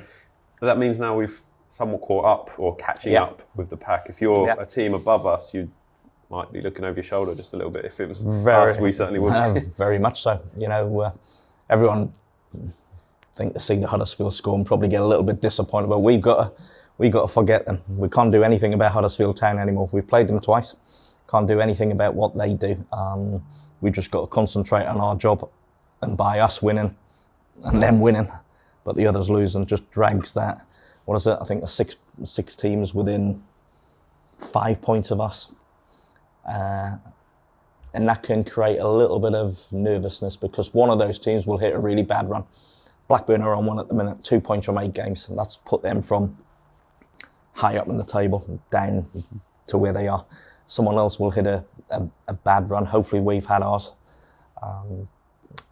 That 0.62 0.78
means 0.78 1.00
now 1.00 1.16
we've 1.16 1.42
somewhat 1.70 2.02
caught 2.02 2.26
up 2.26 2.60
or 2.60 2.76
catching 2.76 3.16
up 3.16 3.42
with 3.56 3.70
the 3.70 3.78
pack. 3.78 4.08
If 4.10 4.22
you're 4.22 4.50
a 4.50 4.66
team 4.66 4.94
above 4.94 5.26
us, 5.26 5.54
you 5.54 5.72
might 6.30 6.52
be 6.52 6.62
looking 6.62 6.86
over 6.86 6.96
your 6.96 7.04
shoulder 7.04 7.34
just 7.34 7.54
a 7.54 7.58
little 7.58 7.72
bit. 7.72 7.86
If 7.86 8.00
it 8.00 8.08
was 8.08 8.22
very, 8.22 8.72
us, 8.72 8.78
we 8.78 8.92
certainly 8.92 9.20
would. 9.20 9.34
Uh, 9.34 9.60
very 9.78 9.98
much 9.98 10.22
so. 10.22 10.42
You 10.58 10.68
know, 10.68 11.00
uh, 11.00 11.12
everyone 11.70 12.12
think 13.36 13.54
to 13.54 13.60
see 13.60 13.76
the 13.76 13.88
Huddersfield 13.88 14.34
score 14.34 14.56
and 14.56 14.66
probably 14.66 14.88
get 14.88 15.02
a 15.02 15.06
little 15.06 15.24
bit 15.24 15.42
disappointed, 15.42 15.88
but 15.88 16.00
we've 16.00 16.22
got 16.22 16.54
we've 17.02 17.12
got 17.12 17.24
to 17.24 17.28
forget 17.28 17.66
them. 17.66 17.82
We 17.90 18.10
can't 18.10 18.32
do 18.32 18.44
anything 18.44 18.74
about 18.74 18.92
Huddersfield 18.92 19.38
Town 19.38 19.60
anymore. 19.60 19.90
We've 19.92 20.08
played 20.08 20.28
them 20.28 20.40
twice. 20.40 20.76
Can't 21.30 21.48
do 21.48 21.60
anything 21.60 21.92
about 21.92 22.14
what 22.14 22.38
they 22.38 22.54
do. 22.54 22.86
Um, 22.94 23.44
we 23.82 23.92
just 23.92 24.12
got 24.12 24.22
to 24.22 24.28
concentrate 24.28 24.86
on 24.86 25.02
our 25.02 25.16
job, 25.16 25.50
and 26.02 26.16
by 26.16 26.40
us 26.40 26.62
winning 26.62 26.96
and 27.64 27.82
them 27.82 28.00
winning, 28.00 28.32
but 28.84 28.96
the 28.96 29.08
others 29.08 29.30
losing 29.30 29.66
just 29.66 29.90
drags 29.92 30.34
that. 30.36 30.66
What 31.06 31.16
is 31.16 31.28
it? 31.28 31.38
I 31.42 31.44
think 31.44 31.68
six 31.68 31.96
six 32.24 32.56
teams 32.56 32.94
within 32.94 33.44
five 34.32 34.82
points 34.82 35.12
of 35.12 35.20
us 35.20 35.52
uh, 36.46 36.98
and 37.94 38.08
that 38.08 38.24
can 38.24 38.44
create 38.44 38.80
a 38.80 38.88
little 38.88 39.20
bit 39.20 39.34
of 39.34 39.72
nervousness 39.72 40.38
because 40.38 40.74
one 40.74 40.90
of 40.90 41.00
those 41.00 41.20
teams 41.20 41.46
will 41.46 41.58
hit 41.58 41.74
a 41.74 41.80
really 41.80 42.04
bad 42.04 42.30
run. 42.30 42.44
Blackburn 43.08 43.42
are 43.42 43.56
on 43.56 43.66
one 43.66 43.80
at 43.80 43.88
the 43.88 43.94
minute, 43.94 44.24
two 44.24 44.40
points 44.40 44.66
from 44.66 44.78
eight 44.78 44.94
games, 44.94 45.28
and 45.28 45.38
that's 45.38 45.58
put 45.58 45.82
them 45.82 46.02
from 46.02 46.38
high 47.54 47.78
up 47.78 47.88
in 47.88 47.98
the 47.98 48.06
table 48.06 48.62
down 48.70 49.06
to 49.68 49.78
where 49.78 49.94
they 49.94 50.08
are. 50.08 50.26
Someone 50.68 50.96
else 50.96 51.20
will 51.20 51.32
hit 51.32 51.48
a, 51.48 51.64
a, 51.90 52.08
a 52.28 52.34
bad 52.34 52.70
run. 52.70 52.86
Hopefully, 52.86 53.22
we've 53.22 53.46
had 53.46 53.62
ours. 53.62 53.94
Um, 54.62 55.08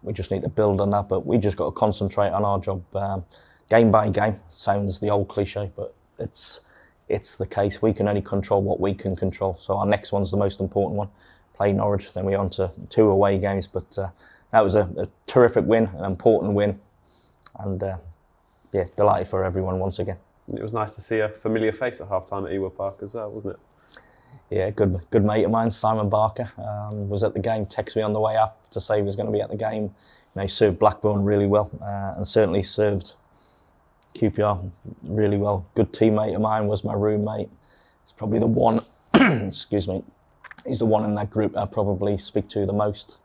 we 0.01 0.13
just 0.13 0.31
need 0.31 0.41
to 0.41 0.49
build 0.49 0.81
on 0.81 0.89
that, 0.91 1.07
but 1.07 1.25
we 1.25 1.37
just 1.37 1.57
got 1.57 1.65
to 1.65 1.71
concentrate 1.71 2.29
on 2.29 2.43
our 2.43 2.59
job 2.59 2.83
um, 2.95 3.25
game 3.69 3.91
by 3.91 4.09
game. 4.09 4.39
Sounds 4.49 4.99
the 4.99 5.09
old 5.09 5.27
cliche, 5.27 5.71
but 5.75 5.93
it's 6.17 6.61
it's 7.07 7.37
the 7.37 7.45
case. 7.45 7.81
We 7.81 7.93
can 7.93 8.07
only 8.07 8.21
control 8.21 8.61
what 8.61 8.79
we 8.79 8.93
can 8.93 9.15
control. 9.15 9.57
So 9.59 9.77
our 9.77 9.85
next 9.85 10.11
one's 10.11 10.31
the 10.31 10.37
most 10.37 10.61
important 10.61 10.97
one. 10.97 11.09
Play 11.55 11.73
Norwich, 11.73 12.13
then 12.13 12.25
we're 12.25 12.37
on 12.37 12.49
to 12.51 12.71
two 12.89 13.09
away 13.09 13.37
games. 13.39 13.67
But 13.67 13.97
uh, 13.97 14.09
that 14.51 14.61
was 14.63 14.75
a, 14.75 14.89
a, 14.97 15.07
terrific 15.25 15.65
win, 15.65 15.87
an 15.97 16.05
important 16.05 16.53
win, 16.53 16.79
and 17.57 17.81
uh, 17.83 17.97
yeah, 18.71 18.85
delighted 18.95 19.27
for 19.27 19.43
everyone 19.43 19.79
once 19.79 19.99
again. 19.99 20.17
It 20.53 20.61
was 20.61 20.73
nice 20.73 20.95
to 20.95 21.01
see 21.01 21.19
a 21.19 21.29
familiar 21.29 21.71
face 21.71 22.01
at 22.01 22.07
half 22.07 22.25
time 22.25 22.45
at 22.45 22.51
Ewood 22.51 22.75
Park 22.75 22.99
as 23.01 23.13
well, 23.13 23.29
wasn't 23.31 23.55
it? 23.55 23.59
Yeah, 24.49 24.69
good 24.71 24.99
good 25.11 25.23
mate 25.23 25.43
of 25.43 25.51
mine, 25.51 25.69
Simon 25.69 26.09
Barker, 26.09 26.51
um, 26.57 27.07
was 27.07 27.23
at 27.23 27.33
the 27.33 27.39
game. 27.39 27.65
Texted 27.67 27.97
me 27.97 28.01
on 28.01 28.13
the 28.13 28.19
way 28.19 28.35
up 28.35 28.69
to 28.71 28.81
say 28.81 28.97
he 28.97 29.03
was 29.03 29.15
going 29.15 29.27
to 29.27 29.31
be 29.31 29.41
at 29.41 29.49
the 29.49 29.55
game. 29.55 29.83
You 29.83 29.91
know, 30.35 30.41
he 30.41 30.47
served 30.47 30.79
Blackburn 30.79 31.23
really 31.23 31.45
well, 31.45 31.69
uh, 31.81 32.15
and 32.15 32.25
certainly 32.25 32.63
served 32.63 33.13
QPR 34.15 34.71
really 35.03 35.37
well. 35.37 35.67
Good 35.75 35.93
teammate 35.93 36.33
of 36.35 36.41
mine 36.41 36.67
was 36.67 36.83
my 36.83 36.93
roommate. 36.93 37.49
He's 38.03 38.11
probably 38.11 38.39
the 38.39 38.47
one. 38.47 38.83
excuse 39.13 39.87
me. 39.87 40.03
He's 40.65 40.79
the 40.79 40.85
one 40.85 41.03
in 41.05 41.13
that 41.15 41.29
group 41.29 41.55
I 41.55 41.65
probably 41.65 42.17
speak 42.17 42.49
to 42.49 42.65
the 42.65 42.73
most. 42.73 43.19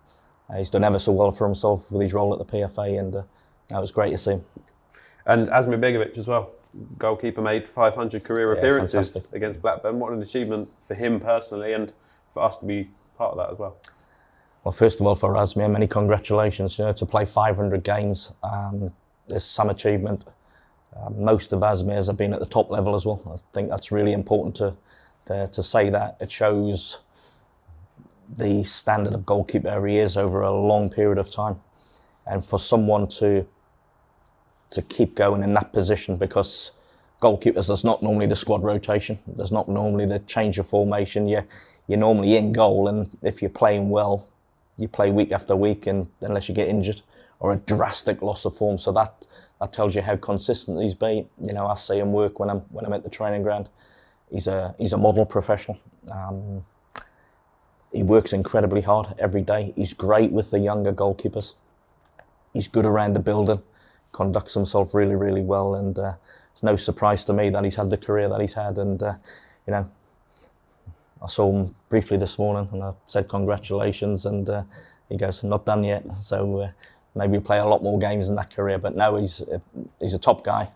Uh, 0.50 0.58
he's 0.58 0.70
done 0.70 0.84
ever 0.84 0.98
so 0.98 1.12
well 1.12 1.32
for 1.32 1.46
himself 1.46 1.90
with 1.90 2.02
his 2.02 2.12
role 2.12 2.32
at 2.34 2.38
the 2.38 2.44
PFA, 2.44 2.98
and 2.98 3.16
uh, 3.16 3.22
that 3.68 3.80
was 3.80 3.90
great 3.90 4.10
to 4.10 4.18
see 4.18 4.32
him. 4.32 4.44
And 5.24 5.46
Asmir 5.48 5.80
Begovic 5.80 6.18
as 6.18 6.26
well 6.26 6.50
goalkeeper 6.98 7.40
made 7.40 7.68
500 7.68 8.24
career 8.24 8.52
yeah, 8.52 8.58
appearances 8.58 9.12
fantastic. 9.12 9.32
against 9.34 9.62
Blackburn. 9.62 9.98
What 9.98 10.12
an 10.12 10.22
achievement 10.22 10.68
for 10.80 10.94
him 10.94 11.20
personally 11.20 11.72
and 11.72 11.92
for 12.32 12.42
us 12.42 12.58
to 12.58 12.66
be 12.66 12.90
part 13.16 13.32
of 13.32 13.38
that 13.38 13.52
as 13.52 13.58
well. 13.58 13.76
Well, 14.64 14.72
first 14.72 15.00
of 15.00 15.06
all, 15.06 15.14
for 15.14 15.34
Asmir, 15.34 15.70
many 15.70 15.86
congratulations. 15.86 16.78
You 16.78 16.86
know, 16.86 16.92
to 16.92 17.06
play 17.06 17.24
500 17.24 17.84
games 17.84 18.32
um, 18.42 18.92
is 19.28 19.44
some 19.44 19.70
achievement. 19.70 20.24
Uh, 20.96 21.10
most 21.10 21.52
of 21.52 21.60
Asmir's 21.60 22.06
have 22.06 22.16
been 22.16 22.32
at 22.32 22.40
the 22.40 22.46
top 22.46 22.70
level 22.70 22.94
as 22.94 23.04
well. 23.04 23.20
I 23.26 23.36
think 23.52 23.68
that's 23.68 23.92
really 23.92 24.12
important 24.12 24.54
to, 24.56 24.76
to, 25.26 25.48
to 25.48 25.62
say 25.62 25.90
that. 25.90 26.16
It 26.20 26.30
shows 26.30 27.00
the 28.28 28.64
standard 28.64 29.12
of 29.12 29.26
goalkeeper 29.26 29.86
he 29.86 29.98
is 29.98 30.16
over 30.16 30.40
a 30.40 30.52
long 30.52 30.88
period 30.88 31.18
of 31.18 31.30
time. 31.30 31.60
And 32.26 32.42
for 32.42 32.58
someone 32.58 33.06
to 33.08 33.46
to 34.70 34.82
keep 34.82 35.14
going 35.14 35.42
in 35.42 35.54
that 35.54 35.72
position 35.72 36.16
because 36.16 36.72
goalkeepers, 37.20 37.68
there's 37.68 37.84
not 37.84 38.02
normally 38.02 38.26
the 38.26 38.36
squad 38.36 38.62
rotation. 38.62 39.18
There's 39.26 39.52
not 39.52 39.68
normally 39.68 40.06
the 40.06 40.18
change 40.20 40.58
of 40.58 40.66
formation. 40.66 41.28
You're, 41.28 41.46
you're 41.86 41.98
normally 41.98 42.36
in 42.36 42.52
goal, 42.52 42.88
and 42.88 43.10
if 43.22 43.40
you're 43.40 43.50
playing 43.50 43.90
well, 43.90 44.28
you 44.76 44.88
play 44.88 45.10
week 45.10 45.32
after 45.32 45.54
week, 45.54 45.86
and 45.86 46.08
unless 46.20 46.48
you 46.48 46.54
get 46.54 46.68
injured 46.68 47.02
or 47.40 47.52
a 47.52 47.56
drastic 47.56 48.22
loss 48.22 48.44
of 48.44 48.56
form. 48.56 48.78
So 48.78 48.92
that 48.92 49.26
that 49.60 49.72
tells 49.72 49.94
you 49.94 50.02
how 50.02 50.16
consistent 50.16 50.82
he's 50.82 50.94
been. 50.94 51.28
You 51.42 51.52
know, 51.52 51.66
I 51.66 51.74
see 51.74 51.98
him 51.98 52.12
work 52.12 52.40
when 52.40 52.50
I'm 52.50 52.60
when 52.70 52.84
I'm 52.84 52.92
at 52.92 53.04
the 53.04 53.10
training 53.10 53.42
ground. 53.42 53.68
He's 54.30 54.46
a 54.46 54.74
he's 54.78 54.92
a 54.92 54.98
model 54.98 55.24
professional. 55.24 55.78
Um, 56.10 56.64
he 57.92 58.02
works 58.02 58.32
incredibly 58.32 58.80
hard 58.80 59.14
every 59.18 59.42
day. 59.42 59.72
He's 59.76 59.94
great 59.94 60.32
with 60.32 60.50
the 60.50 60.58
younger 60.58 60.92
goalkeepers. 60.92 61.54
He's 62.52 62.66
good 62.66 62.86
around 62.86 63.12
the 63.12 63.20
building 63.20 63.62
conducts 64.14 64.54
himself 64.54 64.94
really, 64.94 65.16
really 65.16 65.42
well. 65.42 65.74
And 65.74 65.98
uh, 65.98 66.14
it's 66.52 66.62
no 66.62 66.76
surprise 66.76 67.24
to 67.26 67.34
me 67.34 67.50
that 67.50 67.64
he's 67.64 67.76
had 67.76 67.90
the 67.90 67.98
career 67.98 68.28
that 68.30 68.40
he's 68.40 68.54
had. 68.54 68.78
And, 68.78 69.02
uh, 69.02 69.14
you 69.66 69.72
know, 69.72 69.90
I 71.22 71.26
saw 71.26 71.52
him 71.52 71.74
briefly 71.90 72.16
this 72.16 72.38
morning 72.38 72.68
and 72.72 72.82
I 72.82 72.92
said 73.04 73.28
congratulations. 73.28 74.24
And 74.24 74.48
uh, 74.48 74.62
he 75.10 75.18
goes, 75.18 75.42
not 75.42 75.66
done 75.66 75.84
yet. 75.84 76.04
So 76.20 76.60
uh, 76.60 76.70
maybe 77.14 77.38
play 77.40 77.58
a 77.58 77.66
lot 77.66 77.82
more 77.82 77.98
games 77.98 78.30
in 78.30 78.36
that 78.36 78.54
career. 78.54 78.78
But 78.78 78.96
no, 78.96 79.16
he's, 79.16 79.42
he's 80.00 80.14
a 80.14 80.18
top 80.18 80.44
guy 80.44 80.70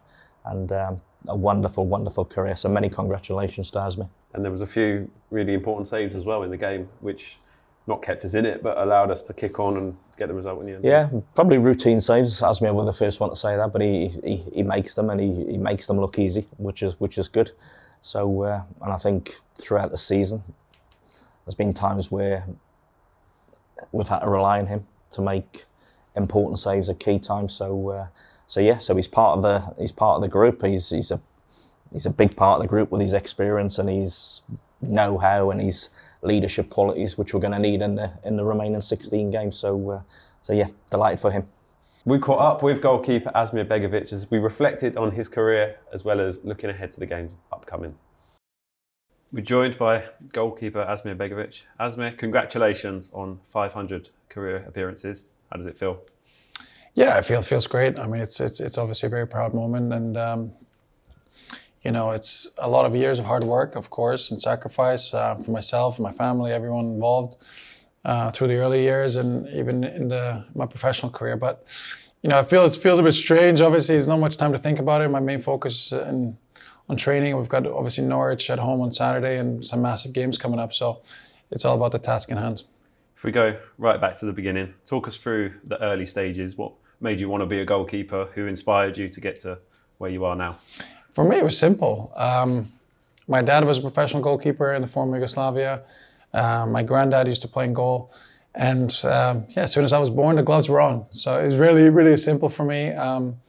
and 0.44 0.70
um, 0.72 1.00
a 1.26 1.36
wonderful, 1.36 1.86
wonderful 1.86 2.24
career. 2.24 2.56
So 2.56 2.68
many 2.68 2.88
congratulations 2.88 3.70
to 3.70 3.78
Asmir. 3.78 4.08
And 4.34 4.44
there 4.44 4.50
was 4.50 4.60
a 4.60 4.66
few 4.66 5.10
really 5.30 5.54
important 5.54 5.86
saves 5.86 6.14
as 6.14 6.24
well 6.24 6.42
in 6.42 6.50
the 6.50 6.56
game, 6.56 6.88
which 7.00 7.38
not 7.88 8.02
kept 8.02 8.24
us 8.24 8.34
in 8.34 8.44
it, 8.46 8.62
but 8.62 8.76
allowed 8.76 9.10
us 9.10 9.22
to 9.24 9.32
kick 9.32 9.58
on 9.58 9.76
and 9.78 9.96
get 10.18 10.28
the 10.28 10.34
result 10.34 10.60
in 10.60 10.66
the 10.66 10.72
end. 10.74 10.84
Yeah, 10.84 11.08
probably 11.34 11.58
routine 11.58 12.00
saves. 12.00 12.40
Asmir 12.40 12.74
was 12.74 12.86
the 12.86 12.92
first 12.92 13.18
one 13.18 13.30
to 13.30 13.36
say 13.36 13.56
that, 13.56 13.72
but 13.72 13.80
he, 13.80 14.08
he, 14.22 14.36
he 14.54 14.62
makes 14.62 14.94
them 14.94 15.10
and 15.10 15.20
he, 15.20 15.52
he 15.52 15.58
makes 15.58 15.86
them 15.86 15.98
look 15.98 16.18
easy, 16.18 16.46
which 16.58 16.82
is 16.82 17.00
which 17.00 17.16
is 17.16 17.28
good. 17.28 17.50
So, 18.02 18.42
uh, 18.42 18.62
and 18.82 18.92
I 18.92 18.96
think 18.96 19.34
throughout 19.56 19.90
the 19.90 19.96
season, 19.96 20.42
there's 21.44 21.54
been 21.54 21.72
times 21.72 22.10
where 22.10 22.44
we've 23.90 24.06
had 24.06 24.20
to 24.20 24.28
rely 24.28 24.60
on 24.60 24.66
him 24.66 24.86
to 25.12 25.22
make 25.22 25.64
important 26.14 26.58
saves 26.58 26.90
at 26.90 27.00
key 27.00 27.18
times. 27.18 27.54
So, 27.54 27.88
uh, 27.88 28.06
so 28.46 28.60
yeah, 28.60 28.78
so 28.78 28.94
he's 28.96 29.08
part 29.08 29.38
of 29.38 29.42
the 29.42 29.74
he's 29.80 29.92
part 29.92 30.16
of 30.16 30.22
the 30.22 30.28
group. 30.28 30.64
He's 30.64 30.90
he's 30.90 31.10
a 31.10 31.20
he's 31.90 32.06
a 32.06 32.10
big 32.10 32.36
part 32.36 32.58
of 32.58 32.62
the 32.62 32.68
group 32.68 32.90
with 32.90 33.00
his 33.00 33.14
experience 33.14 33.78
and 33.78 33.88
his 33.88 34.42
know-how 34.82 35.50
and 35.50 35.60
his 35.60 35.88
leadership 36.22 36.70
qualities, 36.70 37.16
which 37.16 37.34
we're 37.34 37.40
going 37.40 37.52
to 37.52 37.58
need 37.58 37.82
in 37.82 37.94
the 37.94 38.12
in 38.24 38.36
the 38.36 38.44
remaining 38.44 38.80
16 38.80 39.30
games. 39.30 39.56
So, 39.56 39.90
uh, 39.90 40.00
so 40.42 40.52
yeah, 40.52 40.68
delighted 40.90 41.20
for 41.20 41.30
him. 41.30 41.46
We 42.04 42.18
caught 42.18 42.40
up 42.40 42.62
with 42.62 42.80
goalkeeper 42.80 43.30
Asmir 43.34 43.66
Begovic 43.66 44.12
as 44.12 44.30
we 44.30 44.38
reflected 44.38 44.96
on 44.96 45.10
his 45.10 45.28
career 45.28 45.76
as 45.92 46.04
well 46.04 46.20
as 46.20 46.42
looking 46.44 46.70
ahead 46.70 46.90
to 46.92 47.00
the 47.00 47.06
games 47.06 47.36
upcoming. 47.52 47.96
We're 49.30 49.44
joined 49.44 49.76
by 49.76 50.04
goalkeeper 50.32 50.84
Asmir 50.84 51.16
Begovic. 51.16 51.62
Asmir, 51.78 52.16
congratulations 52.16 53.10
on 53.12 53.40
500 53.50 54.08
career 54.30 54.64
appearances. 54.66 55.26
How 55.50 55.58
does 55.58 55.66
it 55.66 55.78
feel? 55.78 56.00
Yeah, 56.94 57.18
it 57.18 57.24
feels 57.26 57.46
feels 57.46 57.66
great. 57.66 57.98
I 57.98 58.06
mean, 58.06 58.20
it's 58.20 58.40
it's 58.40 58.58
it's 58.58 58.78
obviously 58.78 59.08
a 59.08 59.10
very 59.10 59.26
proud 59.26 59.54
moment, 59.54 59.92
and 59.92 60.16
um, 60.16 60.52
you 61.82 61.92
know, 61.92 62.10
it's 62.10 62.50
a 62.58 62.68
lot 62.68 62.84
of 62.84 62.94
years 62.94 63.18
of 63.18 63.26
hard 63.26 63.44
work, 63.44 63.76
of 63.76 63.90
course, 63.90 64.30
and 64.30 64.40
sacrifice 64.40 65.14
uh, 65.14 65.36
for 65.36 65.50
myself 65.52 66.00
my 66.00 66.12
family, 66.12 66.52
everyone 66.52 66.86
involved 66.86 67.36
uh, 68.04 68.30
through 68.30 68.48
the 68.48 68.56
early 68.56 68.82
years 68.82 69.16
and 69.16 69.46
even 69.48 69.84
in 69.84 70.08
the, 70.08 70.44
my 70.54 70.66
professional 70.66 71.10
career. 71.10 71.36
But 71.36 71.64
you 72.22 72.28
know, 72.28 72.40
it 72.40 72.46
feels 72.46 72.76
it 72.76 72.80
feels 72.80 72.98
a 72.98 73.02
bit 73.02 73.12
strange. 73.12 73.60
Obviously, 73.60 73.94
there's 73.94 74.08
not 74.08 74.18
much 74.18 74.36
time 74.36 74.52
to 74.52 74.58
think 74.58 74.78
about 74.78 75.02
it. 75.02 75.08
My 75.08 75.20
main 75.20 75.40
focus 75.40 75.92
in, 75.92 76.36
on 76.88 76.96
training. 76.96 77.36
We've 77.36 77.48
got 77.48 77.66
obviously 77.66 78.04
Norwich 78.04 78.50
at 78.50 78.58
home 78.58 78.80
on 78.80 78.90
Saturday 78.90 79.38
and 79.38 79.64
some 79.64 79.82
massive 79.82 80.12
games 80.12 80.36
coming 80.36 80.58
up. 80.58 80.72
So 80.72 81.02
it's 81.50 81.64
all 81.64 81.76
about 81.76 81.92
the 81.92 81.98
task 81.98 82.30
in 82.30 82.36
hand. 82.36 82.64
If 83.16 83.24
we 83.24 83.30
go 83.30 83.58
right 83.78 84.00
back 84.00 84.18
to 84.18 84.26
the 84.26 84.32
beginning, 84.32 84.74
talk 84.84 85.06
us 85.06 85.16
through 85.16 85.54
the 85.64 85.80
early 85.82 86.06
stages. 86.06 86.56
What 86.56 86.72
made 87.00 87.20
you 87.20 87.28
want 87.28 87.42
to 87.42 87.46
be 87.46 87.60
a 87.60 87.64
goalkeeper? 87.64 88.28
Who 88.34 88.46
inspired 88.46 88.98
you 88.98 89.08
to 89.08 89.20
get 89.20 89.36
to 89.42 89.58
where 89.98 90.10
you 90.10 90.24
are 90.24 90.36
now? 90.36 90.56
For 91.18 91.24
me, 91.24 91.38
it 91.38 91.42
was 91.42 91.58
simple. 91.58 92.12
Um, 92.14 92.70
my 93.26 93.42
dad 93.42 93.64
was 93.64 93.78
a 93.78 93.82
professional 93.82 94.22
goalkeeper 94.22 94.72
in 94.72 94.82
the 94.82 94.86
former 94.86 95.16
Yugoslavia. 95.16 95.82
Uh, 96.32 96.64
my 96.64 96.84
granddad 96.84 97.26
used 97.26 97.42
to 97.42 97.48
play 97.48 97.64
in 97.64 97.72
goal. 97.72 98.12
And 98.54 98.96
um, 99.02 99.44
yeah, 99.48 99.64
as 99.64 99.72
soon 99.72 99.82
as 99.82 99.92
I 99.92 99.98
was 99.98 100.10
born, 100.10 100.36
the 100.36 100.44
gloves 100.44 100.68
were 100.68 100.80
on. 100.80 101.06
So 101.10 101.36
it 101.40 101.46
was 101.46 101.56
really, 101.56 101.90
really 101.90 102.16
simple 102.16 102.48
for 102.48 102.64
me. 102.64 102.92
Um, 102.92 103.40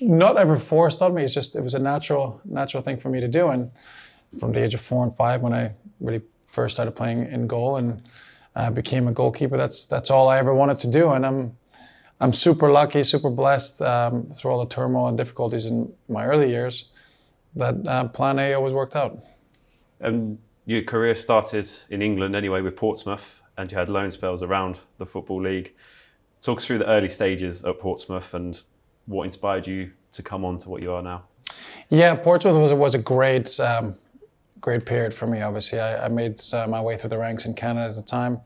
not 0.00 0.36
ever 0.36 0.56
forced 0.56 1.02
on 1.02 1.12
me. 1.12 1.24
It's 1.24 1.34
just, 1.34 1.56
it 1.56 1.62
was 1.64 1.74
a 1.74 1.80
natural, 1.80 2.40
natural 2.44 2.84
thing 2.84 2.96
for 2.96 3.08
me 3.08 3.18
to 3.18 3.26
do. 3.26 3.48
And 3.48 3.72
from 4.38 4.52
the 4.52 4.62
age 4.62 4.72
of 4.72 4.80
four 4.80 5.02
and 5.02 5.12
five, 5.12 5.40
when 5.42 5.52
I 5.52 5.72
really 5.98 6.22
first 6.46 6.76
started 6.76 6.92
playing 6.92 7.26
in 7.26 7.48
goal 7.48 7.78
and 7.78 8.00
uh, 8.54 8.70
became 8.70 9.08
a 9.08 9.12
goalkeeper, 9.12 9.56
that's, 9.56 9.86
that's 9.86 10.08
all 10.08 10.28
I 10.28 10.38
ever 10.38 10.54
wanted 10.54 10.78
to 10.78 10.88
do. 10.88 11.10
And 11.10 11.26
I'm, 11.26 11.56
I'm 12.22 12.32
super 12.32 12.70
lucky, 12.70 13.02
super 13.02 13.30
blessed 13.30 13.82
um, 13.82 14.26
through 14.26 14.52
all 14.52 14.64
the 14.64 14.72
turmoil 14.72 15.08
and 15.08 15.18
difficulties 15.18 15.66
in 15.66 15.92
my 16.08 16.24
early 16.24 16.50
years 16.50 16.92
that 17.56 17.84
uh, 17.84 18.06
Plan 18.08 18.38
A 18.38 18.54
always 18.54 18.72
worked 18.72 18.94
out. 18.94 19.18
And 19.98 20.38
your 20.64 20.82
career 20.82 21.16
started 21.16 21.68
in 21.90 22.00
England 22.00 22.36
anyway 22.36 22.60
with 22.60 22.76
Portsmouth, 22.76 23.42
and 23.58 23.70
you 23.72 23.76
had 23.76 23.88
loan 23.88 24.12
spells 24.12 24.40
around 24.40 24.78
the 24.98 25.04
Football 25.04 25.42
League. 25.42 25.74
Talk 26.42 26.58
us 26.58 26.66
through 26.66 26.78
the 26.78 26.86
early 26.86 27.08
stages 27.08 27.64
at 27.64 27.80
Portsmouth 27.80 28.32
and 28.34 28.62
what 29.06 29.24
inspired 29.24 29.66
you 29.66 29.90
to 30.12 30.22
come 30.22 30.44
on 30.44 30.58
to 30.58 30.70
what 30.70 30.80
you 30.80 30.92
are 30.92 31.02
now. 31.02 31.24
Yeah, 31.88 32.14
Portsmouth 32.14 32.56
was 32.56 32.72
was 32.72 32.94
a 32.94 32.98
great 32.98 33.58
um, 33.58 33.96
great 34.60 34.86
period 34.86 35.12
for 35.12 35.26
me. 35.26 35.42
Obviously, 35.42 35.80
I, 35.80 36.06
I 36.06 36.08
made 36.08 36.40
uh, 36.52 36.68
my 36.68 36.80
way 36.80 36.96
through 36.96 37.10
the 37.10 37.18
ranks 37.18 37.44
in 37.44 37.54
Canada 37.54 37.88
at 37.88 37.96
the 37.96 38.02
time 38.02 38.40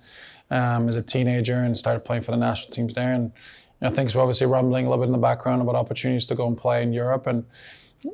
um, 0.51 0.89
as 0.89 0.97
a 0.97 1.03
teenager 1.03 1.57
and 1.57 1.77
started 1.77 2.05
playing 2.05 2.23
for 2.23 2.31
the 2.31 2.39
national 2.39 2.75
teams 2.75 2.95
there. 2.95 3.13
And 3.13 3.33
you 3.81 3.89
know, 3.89 3.95
things 3.95 4.15
were 4.15 4.23
obviously 4.23 4.47
rumbling 4.47 4.87
a 4.87 4.89
little 4.89 5.03
bit 5.03 5.09
in 5.09 5.13
the 5.13 5.19
background 5.19 5.63
about 5.63 5.75
opportunities 5.75 6.27
to 6.27 6.35
go 6.35 6.47
and 6.47 6.57
play 6.57 6.83
in 6.83 6.93
Europe 6.93 7.27
and 7.27 7.45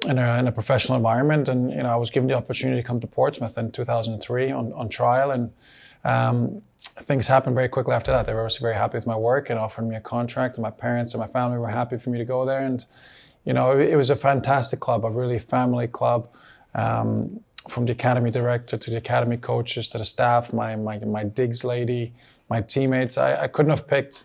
in 0.07 0.19
a, 0.19 0.38
in 0.38 0.47
a 0.47 0.52
professional 0.52 0.97
environment. 0.97 1.49
And 1.49 1.71
you 1.71 1.83
know, 1.83 1.90
I 1.90 1.97
was 1.97 2.11
given 2.11 2.28
the 2.28 2.35
opportunity 2.35 2.81
to 2.81 2.87
come 2.87 3.00
to 3.00 3.07
Portsmouth 3.07 3.57
in 3.59 3.71
2003 3.71 4.50
on, 4.50 4.73
on 4.73 4.88
trial, 4.88 5.31
and 5.31 5.52
um, 6.04 6.62
things 6.81 7.28
happened 7.28 7.54
very 7.54 7.69
quickly 7.69 7.95
after 7.95 8.11
that. 8.11 8.26
They 8.26 8.35
were 8.35 8.40
obviously 8.40 8.64
very 8.64 8.75
happy 8.75 8.97
with 8.97 9.07
my 9.07 9.16
work 9.16 9.50
and 9.50 9.59
offered 9.59 9.87
me 9.87 9.95
a 9.95 10.00
contract. 10.00 10.57
And 10.57 10.62
my 10.62 10.71
parents 10.71 11.14
and 11.14 11.21
my 11.21 11.26
family 11.26 11.59
were 11.59 11.69
happy 11.69 11.99
for 11.99 12.11
me 12.11 12.19
to 12.19 12.25
go 12.25 12.45
there. 12.45 12.64
And 12.64 12.85
you 13.45 13.52
know, 13.52 13.78
it, 13.78 13.90
it 13.90 13.97
was 13.97 14.11
a 14.11 14.16
fantastic 14.16 14.81
club, 14.81 15.04
a 15.04 15.11
really 15.11 15.38
family 15.38 15.87
club. 15.87 16.28
Um, 16.75 17.40
from 17.69 17.85
the 17.85 17.92
academy 17.92 18.33
director 18.33 18.76
to 18.76 18.90
the 18.90 18.97
academy 18.97 19.37
coaches 19.37 19.87
to 19.88 19.99
the 19.99 20.04
staff, 20.04 20.52
my 20.52 20.75
my, 20.75 20.99
my 20.99 21.23
digs 21.23 21.64
lady, 21.64 22.12
my 22.50 22.61
teammates, 22.61 23.16
I, 23.16 23.42
I 23.42 23.47
couldn't 23.47 23.71
have 23.71 23.87
picked 23.87 24.25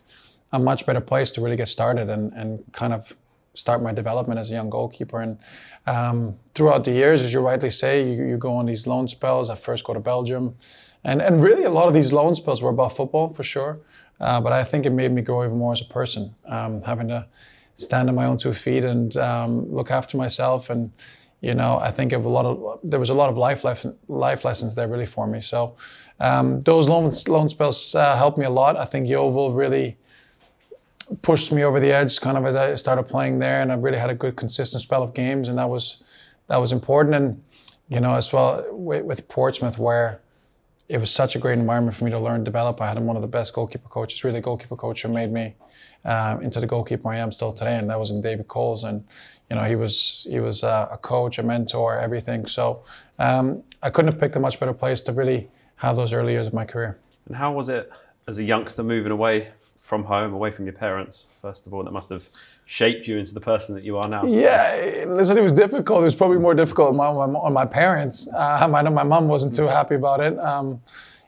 a 0.51 0.59
much 0.59 0.85
better 0.85 1.01
place 1.01 1.31
to 1.31 1.41
really 1.41 1.57
get 1.57 1.67
started 1.67 2.09
and, 2.09 2.31
and 2.33 2.63
kind 2.71 2.93
of 2.93 3.15
start 3.53 3.81
my 3.81 3.91
development 3.91 4.39
as 4.39 4.49
a 4.49 4.53
young 4.53 4.69
goalkeeper. 4.69 5.19
And 5.19 5.37
um, 5.85 6.35
throughout 6.53 6.83
the 6.83 6.91
years, 6.91 7.21
as 7.21 7.33
you 7.33 7.39
rightly 7.39 7.69
say, 7.69 8.07
you, 8.07 8.25
you 8.25 8.37
go 8.37 8.53
on 8.55 8.65
these 8.65 8.87
loan 8.87 9.07
spells. 9.07 9.49
I 9.49 9.55
first 9.55 9.83
go 9.83 9.93
to 9.93 9.99
Belgium, 9.99 10.55
and 11.03 11.21
and 11.21 11.41
really 11.43 11.63
a 11.63 11.69
lot 11.69 11.87
of 11.87 11.93
these 11.93 12.13
loan 12.13 12.35
spells 12.35 12.61
were 12.61 12.69
about 12.69 12.95
football 12.95 13.29
for 13.29 13.43
sure. 13.43 13.79
Uh, 14.19 14.41
but 14.41 14.51
I 14.51 14.63
think 14.63 14.85
it 14.85 14.91
made 14.91 15.11
me 15.11 15.21
grow 15.21 15.43
even 15.43 15.57
more 15.57 15.73
as 15.73 15.81
a 15.81 15.85
person, 15.85 16.33
um, 16.45 16.81
having 16.83 17.07
to 17.09 17.27
stand 17.75 18.09
on 18.09 18.15
my 18.15 18.25
own 18.25 18.37
two 18.37 18.53
feet 18.53 18.83
and 18.83 19.15
um, 19.17 19.71
look 19.71 19.91
after 19.91 20.17
myself. 20.17 20.69
And 20.69 20.91
you 21.39 21.53
know, 21.53 21.77
I 21.79 21.91
think 21.91 22.13
of 22.13 22.25
a 22.25 22.29
lot 22.29 22.45
of 22.45 22.79
there 22.83 22.99
was 22.99 23.09
a 23.09 23.13
lot 23.13 23.29
of 23.29 23.37
life 23.37 23.63
life 24.07 24.45
lessons 24.45 24.75
there 24.75 24.87
really 24.87 25.05
for 25.05 25.27
me. 25.27 25.41
So 25.41 25.75
um, 26.19 26.61
those 26.63 26.89
loan 26.89 27.13
loan 27.27 27.49
spells 27.49 27.95
uh, 27.95 28.15
helped 28.15 28.37
me 28.37 28.45
a 28.45 28.49
lot. 28.49 28.75
I 28.75 28.85
think 28.85 29.07
Yeovil 29.07 29.53
really 29.53 29.97
pushed 31.21 31.51
me 31.51 31.63
over 31.63 31.79
the 31.79 31.91
edge, 31.91 32.19
kind 32.19 32.37
of 32.37 32.45
as 32.45 32.55
I 32.55 32.75
started 32.75 33.03
playing 33.03 33.39
there, 33.39 33.61
and 33.61 33.71
I 33.71 33.75
really 33.75 33.97
had 33.97 34.09
a 34.09 34.15
good 34.15 34.35
consistent 34.35 34.81
spell 34.81 35.03
of 35.03 35.13
games, 35.13 35.49
and 35.49 35.57
that 35.57 35.69
was 35.69 36.03
that 36.47 36.57
was 36.57 36.71
important. 36.71 37.15
And 37.15 37.43
you 37.89 37.99
know, 37.99 38.15
as 38.15 38.33
well 38.33 38.65
with, 38.71 39.05
with 39.05 39.27
Portsmouth, 39.27 39.77
where 39.77 40.21
it 40.89 40.99
was 40.99 41.11
such 41.11 41.35
a 41.35 41.39
great 41.39 41.59
environment 41.59 41.95
for 41.95 42.05
me 42.05 42.11
to 42.11 42.19
learn, 42.19 42.43
develop. 42.43 42.79
I 42.81 42.87
had 42.87 42.99
one 42.99 43.15
of 43.15 43.21
the 43.21 43.27
best 43.27 43.53
goalkeeper 43.53 43.89
coaches, 43.89 44.23
really 44.23 44.41
goalkeeper 44.41 44.75
coach 44.75 45.01
who 45.01 45.09
made 45.09 45.31
me 45.31 45.55
uh, 46.05 46.37
into 46.41 46.59
the 46.59 46.67
goalkeeper 46.67 47.09
I 47.09 47.17
am 47.17 47.31
still 47.31 47.51
today, 47.51 47.77
and 47.77 47.89
that 47.89 47.99
was 47.99 48.11
in 48.11 48.21
David 48.21 48.47
Coles. 48.47 48.83
And 48.83 49.05
you 49.49 49.55
know, 49.55 49.63
he 49.63 49.75
was 49.75 50.27
he 50.29 50.39
was 50.39 50.63
uh, 50.63 50.89
a 50.91 50.97
coach, 50.97 51.39
a 51.39 51.43
mentor, 51.43 51.99
everything. 51.99 52.45
So 52.45 52.83
um, 53.19 53.63
I 53.81 53.89
couldn't 53.89 54.11
have 54.11 54.19
picked 54.19 54.35
a 54.35 54.39
much 54.39 54.59
better 54.59 54.73
place 54.73 55.01
to 55.01 55.11
really 55.11 55.49
have 55.77 55.95
those 55.95 56.13
early 56.13 56.33
years 56.33 56.47
of 56.47 56.53
my 56.53 56.65
career. 56.65 56.97
And 57.27 57.35
how 57.35 57.51
was 57.51 57.69
it 57.69 57.91
as 58.27 58.39
a 58.39 58.43
youngster 58.43 58.83
moving 58.83 59.11
away 59.11 59.49
from 59.87 60.03
home, 60.03 60.33
away 60.33 60.51
from 60.51 60.65
your 60.65 60.73
parents? 60.73 61.27
First 61.41 61.65
of 61.65 61.73
all, 61.73 61.81
that 61.85 61.93
must 61.93 62.09
have 62.09 62.27
shaped 62.65 63.07
you 63.07 63.17
into 63.17 63.33
the 63.33 63.39
person 63.39 63.73
that 63.73 63.85
you 63.85 63.95
are 63.95 64.09
now. 64.09 64.25
Yeah, 64.25 65.05
listen, 65.07 65.37
it 65.37 65.41
was 65.41 65.53
difficult. 65.53 66.01
It 66.01 66.03
was 66.11 66.15
probably 66.15 66.39
more 66.39 66.53
difficult 66.53 66.89
on 66.89 66.97
my, 66.97 67.05
on 67.05 67.53
my 67.53 67.65
parents. 67.65 68.27
Uh, 68.33 68.69
I 68.73 68.81
know 68.81 68.91
my 68.91 69.03
mom 69.03 69.29
wasn't 69.29 69.55
too 69.55 69.67
happy 69.67 69.95
about 69.95 70.19
it, 70.19 70.37
um, 70.39 70.81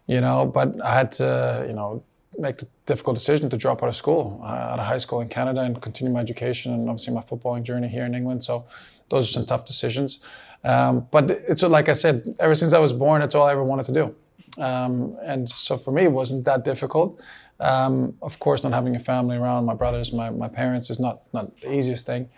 you 0.08 0.20
know, 0.20 0.46
but 0.46 0.68
I 0.84 0.94
had 0.94 1.10
to, 1.14 1.66
you 1.70 1.74
know, 1.74 2.04
make 2.38 2.58
the 2.58 2.68
difficult 2.86 3.16
decision 3.16 3.50
to 3.50 3.56
drop 3.56 3.82
out 3.82 3.88
of 3.88 3.96
school, 3.96 4.42
uh, 4.44 4.72
out 4.72 4.80
of 4.80 4.86
high 4.88 4.98
school 4.98 5.22
in 5.22 5.30
Canada, 5.30 5.62
and 5.62 5.82
continue 5.82 6.12
my 6.12 6.20
education 6.20 6.74
and 6.74 6.90
obviously 6.90 7.14
my 7.14 7.22
footballing 7.22 7.64
journey 7.64 7.88
here 7.88 8.06
in 8.06 8.14
England. 8.14 8.44
So 8.44 8.66
those 9.08 9.30
are 9.30 9.32
some 9.32 9.46
tough 9.46 9.64
decisions. 9.64 10.20
Um, 10.66 11.08
but 11.12 11.32
it's 11.32 11.64
like 11.64 11.88
I 11.88 11.94
said, 11.94 12.36
ever 12.42 12.56
since 12.56 12.74
I 12.74 12.80
was 12.80 12.92
born, 12.92 13.22
it's 13.22 13.36
all 13.36 13.48
I 13.48 13.54
ever 13.54 13.64
wanted 13.64 13.86
to 13.86 13.94
do. 13.94 14.16
Um, 14.62 15.18
and 15.24 15.48
so 15.48 15.78
for 15.78 15.92
me, 15.92 16.04
it 16.04 16.12
wasn't 16.12 16.44
that 16.44 16.66
difficult. 16.66 17.22
Um, 17.60 18.16
of 18.22 18.40
course, 18.40 18.64
not 18.64 18.74
having 18.74 18.96
a 18.96 19.00
family 19.00 19.38
around, 19.38 19.66
my 19.66 19.74
brothers, 19.74 20.14
my, 20.14 20.30
my 20.30 20.48
parents, 20.48 20.90
is 20.90 21.00
not, 21.00 21.22
not 21.34 21.60
the 21.62 21.74
easiest 21.74 22.06
thing. 22.06 22.30